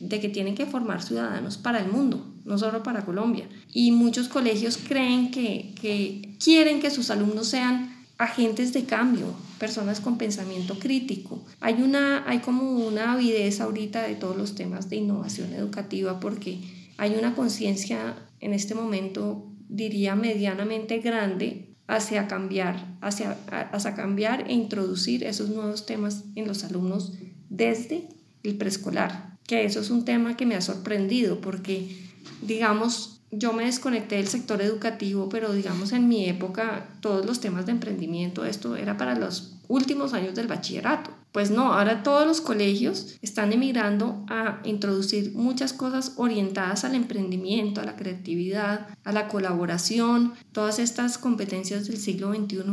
de 0.02 0.20
que 0.20 0.30
tienen 0.30 0.56
que 0.56 0.66
formar 0.66 1.02
ciudadanos 1.04 1.58
para 1.58 1.80
el 1.80 1.92
mundo, 1.92 2.34
no 2.44 2.58
solo 2.58 2.84
para 2.84 3.06
Colombia. 3.06 3.48
Y 3.72 3.92
muchos 3.92 4.28
colegios 4.28 4.78
creen 4.78 5.32
que, 5.32 5.74
que 5.80 6.36
quieren 6.44 6.82
que 6.82 6.90
sus 6.90 7.10
alumnos 7.12 7.48
sean 7.48 8.06
agentes 8.18 8.74
de 8.74 8.86
cambio, 8.86 9.34
personas 9.60 10.00
con 10.00 10.18
pensamiento 10.18 10.78
crítico. 10.80 11.44
Hay, 11.60 11.82
una, 11.82 12.28
hay 12.28 12.40
como 12.40 12.72
una 12.72 13.14
avidez 13.14 13.62
ahorita 13.62 14.04
de 14.04 14.16
todos 14.16 14.36
los 14.36 14.56
temas 14.56 14.90
de 14.90 14.98
innovación 14.98 15.54
educativa 15.54 16.20
porque 16.20 16.60
hay 16.98 17.16
una 17.16 17.34
conciencia 17.36 18.16
en 18.40 18.54
este 18.54 18.76
momento, 18.76 19.48
diría, 19.70 20.16
medianamente 20.16 21.00
grande 21.00 21.76
hacia 21.88 22.28
cambiar, 22.28 22.98
hacia, 23.02 23.38
hacia 23.50 23.96
cambiar 23.96 24.50
e 24.50 24.54
introducir 24.54 25.24
esos 25.24 25.50
nuevos 25.50 25.86
temas 25.86 26.24
en 26.36 26.48
los 26.48 26.64
alumnos 26.64 27.14
desde 27.50 28.08
el 28.44 28.58
preescolar, 28.58 29.31
que 29.52 29.66
eso 29.66 29.82
es 29.82 29.90
un 29.90 30.06
tema 30.06 30.38
que 30.38 30.46
me 30.46 30.56
ha 30.56 30.62
sorprendido 30.62 31.42
porque, 31.42 31.94
digamos, 32.42 33.20
yo 33.32 33.52
me 33.52 33.66
desconecté 33.66 34.16
del 34.16 34.30
sector 34.30 34.62
educativo, 34.62 35.28
pero 35.28 35.52
digamos 35.52 35.92
en 35.92 36.08
mi 36.08 36.30
época 36.30 36.88
todos 37.02 37.26
los 37.26 37.42
temas 37.42 37.66
de 37.66 37.74
emprendimiento, 37.74 38.46
esto 38.46 38.78
era 38.78 38.96
para 38.96 39.14
los 39.14 39.58
últimos 39.68 40.14
años 40.14 40.36
del 40.36 40.48
bachillerato. 40.48 41.10
Pues 41.34 41.52
no, 41.52 41.74
ahora 41.74 42.02
todos 42.02 42.26
los 42.26 42.40
colegios 42.40 43.18
están 43.22 43.52
emigrando 43.52 44.26
a 44.30 44.62
introducir 44.64 45.34
muchas 45.34 45.74
cosas 45.74 46.14
orientadas 46.16 46.86
al 46.86 46.96
emprendimiento, 46.96 47.82
a 47.82 47.86
la 47.86 47.98
creatividad, 47.98 48.88
a 49.04 49.12
la 49.12 49.28
colaboración, 49.28 50.32
todas 50.54 50.80
estas 50.80 51.18
competencias 51.18 51.90
del 51.90 51.98
siglo 51.98 52.34
XXI 52.34 52.64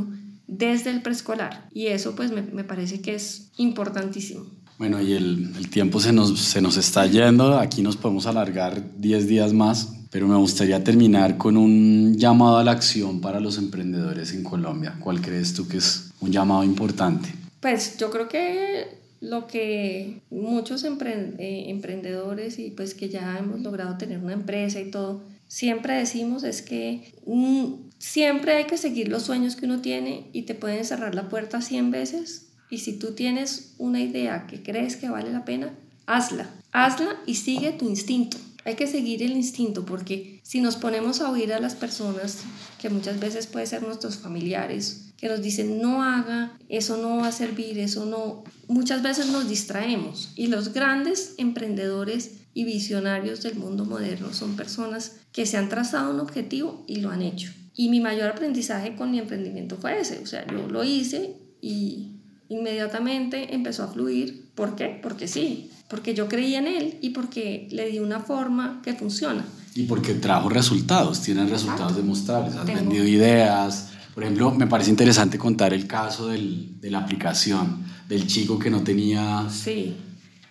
desde 0.47 0.91
el 0.91 1.03
preescolar. 1.03 1.69
Y 1.73 1.89
eso 1.89 2.15
pues 2.15 2.31
me, 2.31 2.43
me 2.43 2.63
parece 2.63 3.01
que 3.01 3.17
es 3.17 3.51
importantísimo. 3.57 4.47
Bueno, 4.79 5.03
y 5.03 5.13
el, 5.13 5.69
tiempo 5.71 5.99
se 5.99 6.13
nos, 6.13 6.39
se 6.39 6.61
nos 6.61 6.77
está 6.77 7.05
yendo, 7.07 7.59
aquí 7.59 7.83
nos 7.83 7.97
podemos 7.97 8.27
alargar 8.27 8.81
10 8.97 9.27
días 9.27 9.53
más, 9.53 9.93
pero 10.13 10.29
me 10.29 10.37
gustaría 10.37 10.85
terminar 10.85 11.37
con 11.37 11.57
un 11.57 12.17
llamado 12.17 12.59
a 12.59 12.65
la 12.65 12.71
acción 12.71 13.21
para 13.21 13.41
los 13.41 13.59
emprendedores 13.59 14.33
en 14.33 14.45
Colombia. 14.45 14.97
¿Cuál 15.01 15.21
crees 15.21 15.53
tú 15.53 15.67
que 15.67 15.79
es 15.79 16.13
un 16.21 16.31
llamado 16.31 16.63
importante? 16.63 17.29
Pues 17.59 17.99
yo 17.99 18.09
creo 18.11 18.29
que 18.29 18.99
lo 19.21 19.49
que 19.49 20.21
muchos 20.31 20.85
eh, 20.85 21.65
emprendedores 21.67 22.61
y 22.61 22.71
pues 22.71 22.95
que 22.95 23.09
ya 23.09 23.37
hemos 23.37 23.61
logrado 23.61 23.99
tener 23.99 24.21
una 24.21 24.35
empresa 24.35 24.81
y 24.81 24.93
todo, 24.93 25.25
siempre 25.49 25.95
decimos 25.95 26.45
es 26.45 26.63
que 26.63 27.15
mm, 27.27 27.89
siempre 27.99 28.53
hay 28.53 28.65
que 28.67 28.79
seguir 28.79 29.09
los 29.09 29.25
sueños 29.25 29.57
que 29.57 29.67
uno 29.67 29.81
tiene 29.81 30.29
y 30.33 30.43
te 30.43 30.55
pueden 30.55 30.85
cerrar 30.85 31.17
la 31.17 31.29
puerta 31.29 31.61
100 31.61 31.91
veces 31.91 32.48
y 32.71 32.79
si 32.79 32.99
tú 32.99 33.13
tienes 33.13 33.75
una 33.79 34.01
idea 34.01 34.47
que 34.47 34.63
crees 34.63 34.97
que 34.97 35.09
vale 35.09 35.33
la 35.33 35.45
pena, 35.45 35.75
hazla, 36.07 36.51
hazla 36.73 37.17
y 37.27 37.37
sigue 37.37 37.73
tu 37.73 37.89
instinto. 37.89 38.37
Hay 38.65 38.75
que 38.75 38.87
seguir 38.87 39.23
el 39.23 39.33
instinto 39.33 39.87
porque 39.87 40.41
si 40.43 40.61
nos 40.61 40.77
ponemos 40.77 41.21
a 41.21 41.31
oír 41.31 41.53
a 41.53 41.61
las 41.61 41.75
personas, 41.75 42.41
que 42.79 42.91
muchas 42.91 43.19
veces 43.19 43.47
puede 43.47 43.67
ser 43.67 43.83
nuestros 43.83 44.19
familiares, 44.19 45.13
que 45.17 45.29
nos 45.29 45.41
dicen 45.41 45.81
no 45.81 46.03
haga, 46.03 46.59
eso 46.69 46.97
no 46.99 47.19
va 47.19 47.29
a 47.29 47.33
servir, 47.33 47.79
eso 47.79 48.05
no, 48.05 48.45
muchas 48.67 49.03
veces 49.03 49.29
nos 49.29 49.49
distraemos. 49.49 50.33
Y 50.37 50.49
los 50.49 50.73
grandes 50.75 51.35
emprendedores 51.39 52.33
y 52.53 52.65
visionarios 52.65 53.43
del 53.43 53.55
mundo 53.55 53.85
moderno 53.85 54.35
son 54.35 54.57
personas 54.57 55.17
que 55.33 55.47
se 55.47 55.57
han 55.57 55.69
trazado 55.69 56.13
un 56.13 56.21
objetivo 56.21 56.85
y 56.87 56.97
lo 56.97 57.11
han 57.11 57.23
hecho. 57.23 57.51
Y 57.75 57.89
mi 57.89 58.01
mayor 58.01 58.29
aprendizaje 58.29 58.97
con 58.97 59.11
mi 59.11 59.19
emprendimiento 59.19 59.77
fue 59.77 60.01
ese, 60.01 60.19
o 60.19 60.27
sea, 60.27 60.47
yo 60.47 60.69
lo 60.69 60.85
hice 60.85 61.37
y 61.61 62.18
inmediatamente 62.49 63.55
empezó 63.55 63.85
a 63.85 63.89
fluir. 63.89 64.51
¿Por 64.55 64.75
qué? 64.77 64.99
Porque 65.03 65.29
sí, 65.29 65.71
porque 65.89 66.15
yo 66.15 66.29
creí 66.29 66.55
en 66.55 66.67
él 66.67 66.99
y 67.01 67.11
porque 67.11 67.69
le 67.71 67.89
di 67.89 67.99
una 67.99 68.21
forma 68.21 68.81
que 68.85 68.95
funciona. 68.95 69.45
Y 69.75 69.85
porque 69.85 70.15
trajo 70.15 70.49
resultados, 70.49 71.21
tiene 71.23 71.47
resultados 71.47 71.97
demostrables, 71.97 72.57
has 72.57 72.67
vendido 72.67 73.07
ideas. 73.07 73.91
Por 74.15 74.25
ejemplo, 74.25 74.51
me 74.51 74.67
parece 74.67 74.91
interesante 74.91 75.39
contar 75.39 75.73
el 75.73 75.87
caso 75.87 76.29
del, 76.29 76.81
de 76.81 76.91
la 76.91 76.99
aplicación, 76.99 77.85
del 78.09 78.27
chico 78.27 78.59
que 78.59 78.71
no 78.71 78.83
tenía... 78.83 79.47
Sí, 79.49 79.95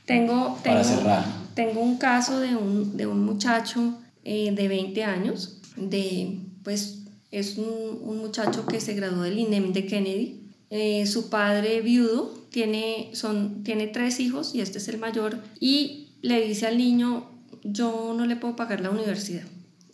tengo, 0.06 0.58
tengo, 0.64 0.84
cerrar. 0.86 1.26
tengo 1.54 1.82
un 1.82 1.98
caso 1.98 2.40
de 2.40 2.56
un, 2.56 2.96
de 2.96 3.06
un 3.08 3.26
muchacho 3.26 4.00
eh, 4.24 4.54
de 4.56 4.68
20 4.70 5.04
años, 5.04 5.60
de, 5.76 6.40
pues 6.64 7.00
es 7.30 7.58
un, 7.58 8.00
un, 8.02 8.18
muchacho 8.20 8.66
que 8.66 8.80
se 8.80 8.94
graduó 8.94 9.24
del 9.24 9.38
INEM 9.38 9.74
de 9.74 9.86
Kennedy. 9.86 10.47
Eh, 10.70 11.06
su 11.08 11.30
padre 11.30 11.82
viudo 11.82 12.34
tiene, 12.50 13.12
son, 13.14 13.64
tiene 13.64 13.88
tres 13.88 14.20
hijos 14.20 14.54
y 14.54 14.62
este 14.62 14.80
es 14.80 14.88
el 14.88 14.98
mayor, 14.98 15.40
y 15.60 16.10
le 16.22 16.42
dice 16.46 16.68
al 16.68 16.78
niño, 16.78 17.30
yo 17.64 18.14
no 18.16 18.26
le 18.26 18.36
puedo 18.36 18.56
pagar 18.56 18.82
la 18.82 18.90
universidad. 18.90 19.44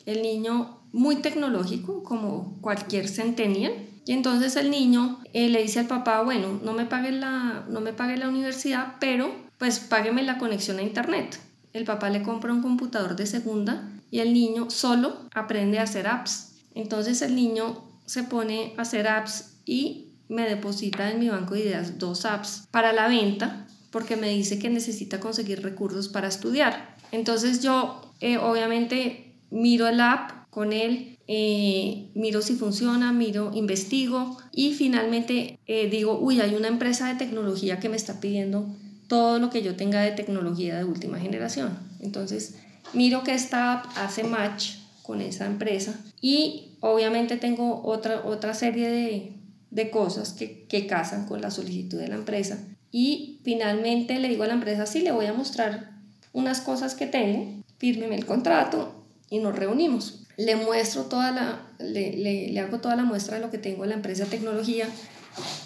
El 0.06 0.22
niño 0.22 0.80
muy 0.92 1.18
tecnológico, 1.18 2.04
como 2.04 2.58
cualquier 2.62 3.08
centennial, 3.08 3.74
y 4.06 4.12
entonces 4.12 4.56
el 4.56 4.70
niño 4.70 5.20
eh, 5.34 5.50
le 5.50 5.62
dice 5.62 5.80
al 5.80 5.88
papá, 5.88 6.22
bueno, 6.24 6.60
no 6.64 6.74
me 6.74 6.86
pague 6.86 7.12
la, 7.12 7.66
no 7.70 7.80
me 7.80 7.94
pague 7.94 8.18
la 8.18 8.28
universidad, 8.28 8.96
pero 9.00 9.34
pues 9.58 9.80
págueme 9.80 10.24
la 10.24 10.38
conexión 10.38 10.80
a 10.80 10.84
internet. 10.84 11.40
El 11.72 11.86
papá 11.86 12.10
le 12.10 12.22
compra 12.22 12.54
un 12.54 12.62
computador 12.62 13.16
de 13.16 13.26
segunda 13.26 13.90
y 14.12 14.20
el 14.20 14.34
niño 14.34 14.70
solo 14.70 15.18
aprende 15.34 15.80
a 15.80 15.84
hacer 15.84 16.08
apps. 16.08 16.56
Entonces 16.76 17.22
el 17.22 17.36
niño 17.36 17.84
se 18.06 18.24
pone 18.24 18.74
a 18.78 18.82
hacer 18.82 19.08
apps 19.08 19.56
y 19.66 20.13
me 20.34 20.50
deposita 20.50 21.12
en 21.12 21.20
mi 21.20 21.30
banco 21.30 21.54
de 21.54 21.62
ideas 21.62 22.00
dos 22.00 22.26
apps 22.26 22.68
para 22.72 22.92
la 22.92 23.08
venta 23.08 23.68
porque 23.92 24.18
me 24.18 24.30
dice 24.30 24.58
que 24.58 24.70
necesita 24.70 25.20
conseguir 25.20 25.62
recursos 25.62 26.10
para 26.10 26.28
estudiar. 26.28 26.96
Entonces 27.12 27.62
yo 27.62 28.02
eh, 28.20 28.38
obviamente 28.38 29.36
miro 29.52 29.88
el 29.88 30.02
app 30.02 30.50
con 30.50 30.74
él, 30.74 31.20
eh, 31.28 32.10
miro 32.16 32.42
si 32.42 32.56
funciona, 32.56 33.14
miro, 33.14 33.52
investigo 33.54 34.38
y 34.52 34.74
finalmente 34.74 35.60
eh, 35.68 35.90
digo, 35.90 36.18
uy, 36.20 36.42
hay 36.42 36.56
una 36.56 36.68
empresa 36.68 37.08
de 37.08 37.16
tecnología 37.16 37.80
que 37.80 37.90
me 37.90 37.96
está 37.96 38.20
pidiendo 38.20 38.66
todo 39.08 39.38
lo 39.38 39.52
que 39.52 39.62
yo 39.62 39.76
tenga 39.76 40.02
de 40.02 40.12
tecnología 40.12 40.76
de 40.76 40.86
última 40.86 41.20
generación. 41.20 41.78
Entonces 42.00 42.56
miro 42.94 43.24
que 43.24 43.36
esta 43.36 43.74
app 43.74 43.98
hace 43.98 44.24
match 44.24 44.78
con 45.04 45.22
esa 45.22 45.46
empresa 45.46 46.00
y 46.20 46.72
obviamente 46.80 47.38
tengo 47.38 47.84
otra, 47.84 48.26
otra 48.26 48.56
serie 48.56 48.90
de, 48.90 49.34
de 49.74 49.90
cosas 49.90 50.34
que, 50.34 50.66
que 50.68 50.86
casan 50.86 51.26
con 51.26 51.42
la 51.42 51.52
solicitud 51.52 52.00
de 52.00 52.08
la 52.08 52.16
empresa. 52.16 52.60
Y 52.92 53.40
finalmente 53.44 54.20
le 54.20 54.30
digo 54.30 54.44
a 54.44 54.48
la 54.48 54.54
empresa, 54.54 54.86
sí, 54.86 55.02
le 55.02 55.12
voy 55.12 55.26
a 55.26 55.34
mostrar 55.34 55.92
unas 56.32 56.62
cosas 56.62 56.94
que 56.94 57.08
tengo, 57.08 57.64
fírmeme 57.80 58.16
el 58.16 58.26
contrato 58.26 59.04
y 59.30 59.40
nos 59.40 59.56
reunimos. 59.56 60.26
Le 60.38 60.56
muestro 60.56 61.04
toda 61.04 61.32
la, 61.32 61.68
le, 61.80 62.16
le, 62.18 62.60
hago 62.60 62.80
toda 62.80 62.96
la 62.96 63.04
muestra 63.04 63.36
de 63.36 63.42
lo 63.42 63.50
que 63.50 63.58
tengo 63.58 63.84
en 63.84 63.90
la 63.90 63.96
empresa 63.96 64.26
de 64.26 64.30
tecnología 64.30 64.88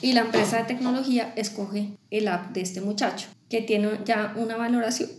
y 0.02 0.14
la 0.14 0.22
empresa 0.22 0.58
de 0.58 0.64
tecnología 0.64 1.34
escoge 1.36 1.90
el 2.10 2.30
app 2.30 2.54
de 2.54 2.62
este 2.62 2.80
muchacho, 2.80 3.28
que 3.50 3.62
tiene 3.62 3.90
ya 4.06 4.34
una 4.38 4.56
valoración 4.56 5.10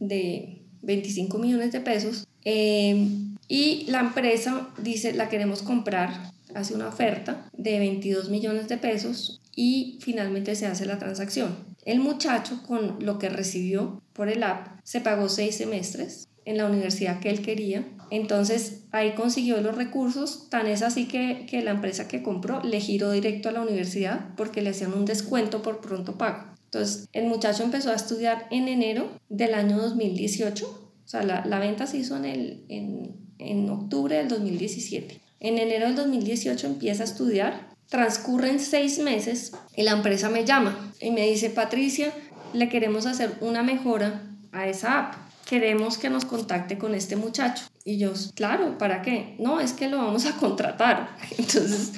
de 0.00 0.62
25 0.82 1.36
millones 1.38 1.72
de 1.72 1.80
pesos. 1.80 2.26
Eh, 2.44 3.08
y 3.46 3.84
la 3.88 4.00
empresa 4.00 4.68
dice, 4.78 5.12
la 5.12 5.28
queremos 5.28 5.62
comprar 5.62 6.32
hace 6.58 6.74
una 6.74 6.88
oferta 6.88 7.48
de 7.52 7.78
22 7.78 8.30
millones 8.30 8.68
de 8.68 8.78
pesos 8.78 9.40
y 9.54 9.98
finalmente 10.00 10.54
se 10.54 10.66
hace 10.66 10.86
la 10.86 10.98
transacción. 10.98 11.56
El 11.84 12.00
muchacho 12.00 12.62
con 12.66 12.98
lo 13.00 13.18
que 13.18 13.28
recibió 13.28 14.02
por 14.12 14.28
el 14.28 14.42
app 14.42 14.78
se 14.84 15.00
pagó 15.00 15.28
seis 15.28 15.56
semestres 15.56 16.28
en 16.44 16.56
la 16.56 16.66
universidad 16.66 17.20
que 17.20 17.30
él 17.30 17.42
quería. 17.42 17.84
Entonces 18.10 18.84
ahí 18.90 19.14
consiguió 19.14 19.60
los 19.60 19.76
recursos, 19.76 20.48
tan 20.48 20.66
es 20.66 20.82
así 20.82 21.06
que, 21.06 21.46
que 21.48 21.62
la 21.62 21.72
empresa 21.72 22.08
que 22.08 22.22
compró 22.22 22.62
le 22.62 22.80
giró 22.80 23.10
directo 23.10 23.48
a 23.48 23.52
la 23.52 23.60
universidad 23.60 24.34
porque 24.36 24.62
le 24.62 24.70
hacían 24.70 24.94
un 24.94 25.04
descuento 25.04 25.62
por 25.62 25.80
pronto 25.80 26.16
pago. 26.16 26.54
Entonces 26.64 27.08
el 27.12 27.26
muchacho 27.26 27.64
empezó 27.64 27.90
a 27.90 27.96
estudiar 27.96 28.46
en 28.50 28.68
enero 28.68 29.10
del 29.28 29.54
año 29.54 29.78
2018, 29.78 30.66
o 30.66 31.08
sea, 31.08 31.22
la, 31.22 31.44
la 31.46 31.58
venta 31.58 31.86
se 31.86 31.98
hizo 31.98 32.16
en, 32.16 32.24
el, 32.26 32.64
en, 32.68 33.16
en 33.38 33.68
octubre 33.70 34.16
del 34.16 34.28
2017. 34.28 35.20
En 35.40 35.58
enero 35.58 35.86
del 35.86 35.94
2018 35.94 36.66
empieza 36.66 37.02
a 37.02 37.06
estudiar, 37.06 37.68
transcurren 37.88 38.58
seis 38.58 38.98
meses 38.98 39.52
y 39.76 39.82
la 39.82 39.92
empresa 39.92 40.28
me 40.28 40.44
llama 40.44 40.92
y 41.00 41.10
me 41.10 41.28
dice, 41.28 41.50
Patricia, 41.50 42.12
le 42.52 42.68
queremos 42.68 43.06
hacer 43.06 43.36
una 43.40 43.62
mejora 43.62 44.22
a 44.52 44.66
esa 44.66 44.98
app. 44.98 45.14
Queremos 45.46 45.96
que 45.96 46.10
nos 46.10 46.24
contacte 46.24 46.76
con 46.76 46.94
este 46.94 47.16
muchacho. 47.16 47.64
Y 47.84 47.98
yo, 47.98 48.12
claro, 48.34 48.76
¿para 48.78 49.00
qué? 49.02 49.36
No, 49.38 49.60
es 49.60 49.72
que 49.72 49.88
lo 49.88 49.98
vamos 49.98 50.26
a 50.26 50.36
contratar. 50.36 51.16
Entonces 51.38 51.92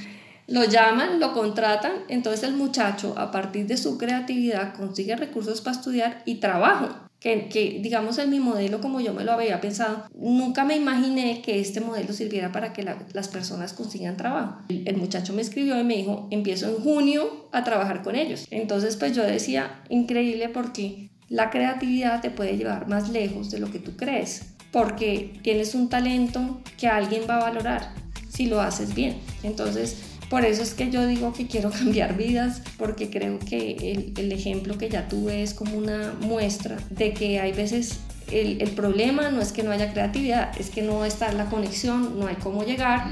lo 0.46 0.64
llaman, 0.64 1.20
lo 1.20 1.32
contratan, 1.32 1.92
entonces 2.08 2.42
el 2.42 2.56
muchacho 2.56 3.14
a 3.16 3.30
partir 3.30 3.68
de 3.68 3.76
su 3.76 3.98
creatividad 3.98 4.74
consigue 4.74 5.14
recursos 5.14 5.60
para 5.60 5.76
estudiar 5.76 6.22
y 6.26 6.40
trabajo 6.40 6.88
que, 7.20 7.80
digamos 7.82 8.18
en 8.18 8.30
mi 8.30 8.40
modelo 8.40 8.80
como 8.80 9.00
yo 9.00 9.12
me 9.12 9.24
lo 9.24 9.32
había 9.32 9.60
pensado, 9.60 10.04
nunca 10.14 10.64
me 10.64 10.76
imaginé 10.76 11.42
que 11.42 11.60
este 11.60 11.80
modelo 11.80 12.12
sirviera 12.12 12.50
para 12.50 12.72
que 12.72 12.82
las 12.82 13.28
personas 13.28 13.74
consigan 13.74 14.16
trabajo. 14.16 14.62
El, 14.68 14.96
muchacho 14.96 15.32
me 15.32 15.42
escribió 15.42 15.78
y 15.78 15.84
me 15.84 15.96
dijo, 15.96 16.28
empiezo 16.30 16.68
en 16.68 16.82
junio 16.82 17.48
a 17.52 17.62
trabajar 17.62 18.02
con 18.02 18.16
ellos. 18.16 18.46
Entonces 18.50 18.96
pues 18.96 19.14
yo 19.14 19.22
decía, 19.22 19.82
increíble 19.90 20.48
porque 20.48 21.10
la 21.28 21.50
creatividad 21.50 22.20
te 22.22 22.30
puede 22.30 22.56
llevar 22.56 22.88
más 22.88 23.10
lejos 23.10 23.50
de 23.50 23.60
lo 23.60 23.70
que 23.70 23.78
tú 23.78 23.96
crees, 23.96 24.54
porque 24.72 25.38
tienes 25.42 25.74
un 25.74 25.88
talento 25.88 26.60
que 26.78 26.88
alguien 26.88 27.22
va 27.28 27.36
a 27.36 27.50
valorar 27.50 27.92
si 28.28 28.46
lo 28.46 28.60
haces 28.60 28.94
bien. 28.94 29.18
Entonces 29.42 30.09
Por 30.30 30.44
eso 30.44 30.62
es 30.62 30.74
que 30.74 30.90
yo 30.90 31.06
digo 31.06 31.34
que 31.34 31.48
quiero 31.48 31.70
cambiar 31.78 32.16
vidas, 32.16 32.62
porque 32.78 33.10
creo 33.10 33.38
que 33.40 33.72
el, 33.92 34.14
el 34.16 34.32
ejemplo 34.32 34.78
que 34.78 34.88
ya 34.88 35.08
tuve 35.08 35.42
es 35.42 35.52
como 35.52 35.76
una 35.76 36.14
muestra 36.20 36.78
de 36.88 37.12
que 37.12 37.40
hay 37.40 37.52
veces 37.52 37.98
el, 38.30 38.62
el, 38.62 38.70
problema 38.70 39.30
no 39.30 39.40
es 39.40 39.50
que 39.50 39.64
no 39.64 39.72
haya 39.72 39.92
creatividad, 39.92 40.52
es 40.58 40.70
que 40.70 40.82
no 40.82 41.04
está 41.04 41.32
la 41.32 41.46
conexión, 41.46 42.18
no 42.18 42.28
hay 42.28 42.36
cómo 42.36 42.62
llegar, 42.62 43.08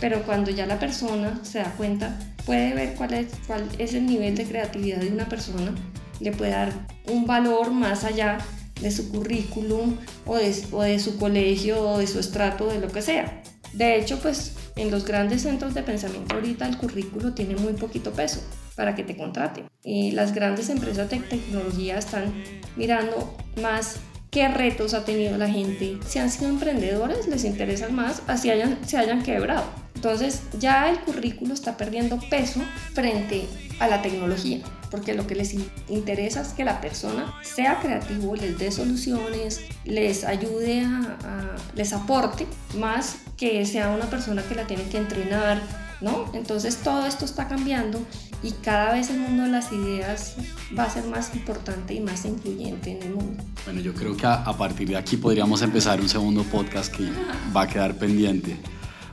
pero 0.00 0.22
cuando 0.22 0.50
ya 0.50 0.64
la 0.64 0.78
persona 0.78 1.40
se 1.42 1.58
da 1.58 1.74
cuenta, 1.76 2.18
puede 2.46 2.72
ver 2.72 2.94
cuál 2.94 3.12
es, 3.12 3.26
cuál 3.46 3.68
es 3.78 3.92
el 3.92 4.06
nivel 4.06 4.34
de 4.34 4.44
creatividad 4.44 4.98
de 4.98 5.08
una 5.08 5.28
persona, 5.28 5.74
le 6.20 6.32
puede 6.32 6.52
dar 6.52 6.72
un 7.06 7.26
valor 7.26 7.70
más 7.70 8.04
allá 8.04 8.38
de 8.80 8.90
su 8.90 9.10
currículum 9.10 9.96
o 10.24 10.36
de, 10.36 10.54
o 10.72 10.82
de 10.82 10.98
su 10.98 11.18
colegio 11.18 11.82
o 11.82 11.98
de 11.98 12.06
su 12.06 12.18
estrato, 12.18 12.68
de 12.68 12.80
lo 12.80 12.88
que 12.88 13.02
sea. 13.02 13.42
De 13.74 13.96
hecho, 13.96 14.20
pues 14.20 14.54
en 14.76 14.90
los 14.90 15.04
grandes 15.04 15.42
centros 15.42 15.74
de 15.74 15.82
pensamiento 15.82 16.34
ahorita 16.34 16.66
el 16.66 16.78
currículo 16.78 17.32
tiene 17.32 17.56
muy 17.56 17.74
poquito 17.74 18.12
peso 18.12 18.42
para 18.74 18.94
que 18.94 19.04
te 19.04 19.16
contraten. 19.16 19.66
Y 19.84 20.12
las 20.12 20.34
grandes 20.34 20.70
empresas 20.70 21.10
de 21.10 21.18
tecnología 21.18 21.98
están 21.98 22.32
mirando 22.76 23.36
más 23.60 23.96
qué 24.30 24.48
retos 24.48 24.94
ha 24.94 25.04
tenido 25.04 25.36
la 25.36 25.48
gente. 25.48 25.98
Si 26.06 26.18
han 26.18 26.30
sido 26.30 26.48
emprendedores, 26.50 27.28
les 27.28 27.44
interesan 27.44 27.94
más, 27.94 28.22
así 28.26 28.50
hayan, 28.50 28.78
se 28.86 28.96
hayan 28.96 29.22
quebrado. 29.22 29.64
Entonces 29.94 30.42
ya 30.58 30.90
el 30.90 30.98
currículo 31.00 31.54
está 31.54 31.76
perdiendo 31.76 32.18
peso 32.30 32.60
frente 32.94 33.46
a 33.78 33.86
la 33.88 34.02
tecnología, 34.02 34.60
porque 34.92 35.14
lo 35.14 35.26
que 35.26 35.34
les 35.34 35.56
interesa 35.88 36.42
es 36.42 36.48
que 36.48 36.64
la 36.64 36.82
persona 36.82 37.34
sea 37.42 37.80
creativo, 37.80 38.36
les 38.36 38.58
dé 38.58 38.70
soluciones, 38.70 39.62
les 39.86 40.22
ayude 40.22 40.82
a, 40.82 41.18
a 41.24 41.56
les 41.74 41.94
aporte, 41.94 42.46
más 42.78 43.16
que 43.38 43.64
sea 43.64 43.88
una 43.88 44.04
persona 44.04 44.42
que 44.42 44.54
la 44.54 44.66
tiene 44.66 44.84
que 44.84 44.98
entrenar, 44.98 45.60
¿no? 46.02 46.26
Entonces 46.34 46.76
todo 46.76 47.06
esto 47.06 47.24
está 47.24 47.48
cambiando 47.48 47.98
y 48.42 48.50
cada 48.50 48.92
vez 48.92 49.08
el 49.08 49.18
mundo 49.18 49.44
de 49.44 49.48
las 49.48 49.72
ideas 49.72 50.34
va 50.78 50.84
a 50.84 50.90
ser 50.90 51.04
más 51.04 51.34
importante 51.34 51.94
y 51.94 52.00
más 52.00 52.26
influyente 52.26 52.90
en 52.92 53.02
el 53.02 53.14
mundo. 53.14 53.42
Bueno, 53.64 53.80
yo 53.80 53.94
creo 53.94 54.14
que 54.14 54.26
a, 54.26 54.34
a 54.42 54.56
partir 54.58 54.88
de 54.88 54.96
aquí 54.98 55.16
podríamos 55.16 55.62
empezar 55.62 56.02
un 56.02 56.08
segundo 56.10 56.42
podcast 56.44 56.94
que 56.94 57.08
va 57.56 57.62
a 57.62 57.66
quedar 57.66 57.96
pendiente. 57.96 58.58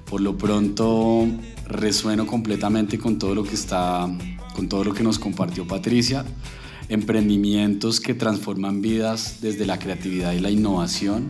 Por 0.10 0.20
lo 0.20 0.38
pronto 0.38 1.26
resueno 1.68 2.28
completamente 2.28 2.98
con 2.98 3.18
todo 3.18 3.34
lo 3.34 3.44
que 3.44 3.54
está, 3.54 4.10
con 4.60 4.68
todo 4.68 4.84
lo 4.84 4.94
que 4.94 5.04
nos 5.04 5.18
compartió 5.20 5.66
Patricia. 5.66 6.26
Emprendimientos 6.90 8.02
que 8.02 8.14
transforman 8.14 8.82
vidas 8.82 9.38
desde 9.40 9.66
la 9.66 9.80
creatividad 9.80 10.34
y 10.34 10.42
la 10.42 10.50
innovación. 10.50 11.30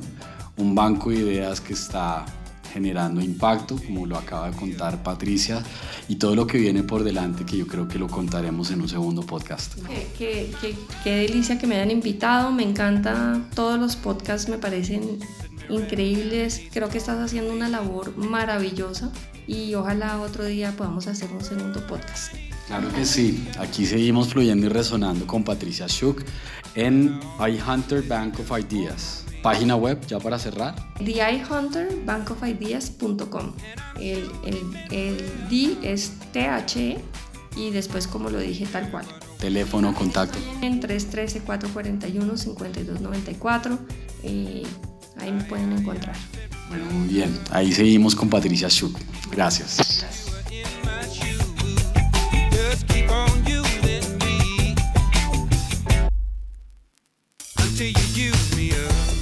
Un 0.57 0.73
banco 0.73 1.11
de 1.11 1.17
ideas 1.17 1.61
que 1.61 1.73
está 1.73 2.25
generando 2.73 3.21
impacto, 3.21 3.75
como 3.75 4.07
lo 4.07 4.17
acaba 4.17 4.49
de 4.49 4.57
contar 4.57 5.03
Patricia, 5.03 5.63
y 6.07 6.15
todo 6.15 6.35
lo 6.35 6.47
que 6.47 6.57
viene 6.57 6.81
por 6.81 7.03
delante, 7.03 7.45
que 7.45 7.55
yo 7.55 7.67
creo 7.67 7.87
que 7.87 7.99
lo 7.99 8.07
contaremos 8.07 8.71
en 8.71 8.81
un 8.81 8.89
segundo 8.89 9.21
podcast. 9.21 9.75
Qué, 9.85 10.07
qué, 10.17 10.51
qué, 10.59 10.75
qué 11.03 11.11
delicia 11.17 11.59
que 11.59 11.67
me 11.67 11.75
hayan 11.75 11.91
invitado, 11.91 12.51
me 12.51 12.63
encanta, 12.63 13.39
todos 13.53 13.79
los 13.79 13.95
podcasts 13.95 14.49
me 14.49 14.57
parecen 14.57 15.19
increíbles, 15.69 16.63
creo 16.73 16.89
que 16.89 16.97
estás 16.97 17.19
haciendo 17.19 17.53
una 17.53 17.69
labor 17.69 18.17
maravillosa 18.17 19.11
y 19.45 19.75
ojalá 19.75 20.19
otro 20.19 20.45
día 20.45 20.75
podamos 20.75 21.05
hacer 21.05 21.31
un 21.31 21.43
segundo 21.43 21.85
podcast. 21.85 22.48
Claro 22.69 22.87
que 22.93 23.03
sí, 23.03 23.43
aquí 23.57 23.85
seguimos 23.87 24.29
fluyendo 24.29 24.67
y 24.67 24.69
resonando 24.69 25.25
con 25.25 25.43
Patricia 25.43 25.87
Schuch 25.87 26.21
en 26.75 27.19
iHunter 27.39 28.03
Bank 28.03 28.39
of 28.39 28.51
Ideas. 28.59 29.25
Página 29.41 29.75
web, 29.75 29.99
ya 30.05 30.19
para 30.19 30.37
cerrar. 30.37 30.75
TheIHunterBankOfIdeas.com. 30.99 33.53
El, 33.99 34.29
el, 34.45 34.59
el 34.91 35.17
D 35.49 35.79
es 35.81 36.11
THE 36.31 36.99
y 37.55 37.71
después, 37.71 38.05
como 38.05 38.29
lo 38.29 38.37
dije, 38.37 38.67
tal 38.67 38.91
cual. 38.91 39.05
Teléfono, 39.39 39.95
contacto. 39.95 40.37
En 40.61 40.79
313-441-5294. 40.79 43.79
Eh, 44.21 44.61
ahí 45.17 45.31
me 45.31 45.43
pueden 45.45 45.71
encontrar. 45.71 46.15
Bueno, 46.67 46.85
muy 46.91 47.07
bien. 47.07 47.35
Ahí 47.49 47.71
seguimos 47.71 48.15
con 48.15 48.29
Patricia 48.29 48.69
Schuch. 48.69 48.95
Gracias. 49.31 49.77
Gracias. 49.77 50.28
just 52.69 52.87
keep 52.89 53.09
on 53.09 53.43
using 53.47 54.17
me 54.19 54.75
until 57.57 57.87
you 57.87 58.05
use 58.13 58.55
me 58.55 58.71
up. 58.73 59.18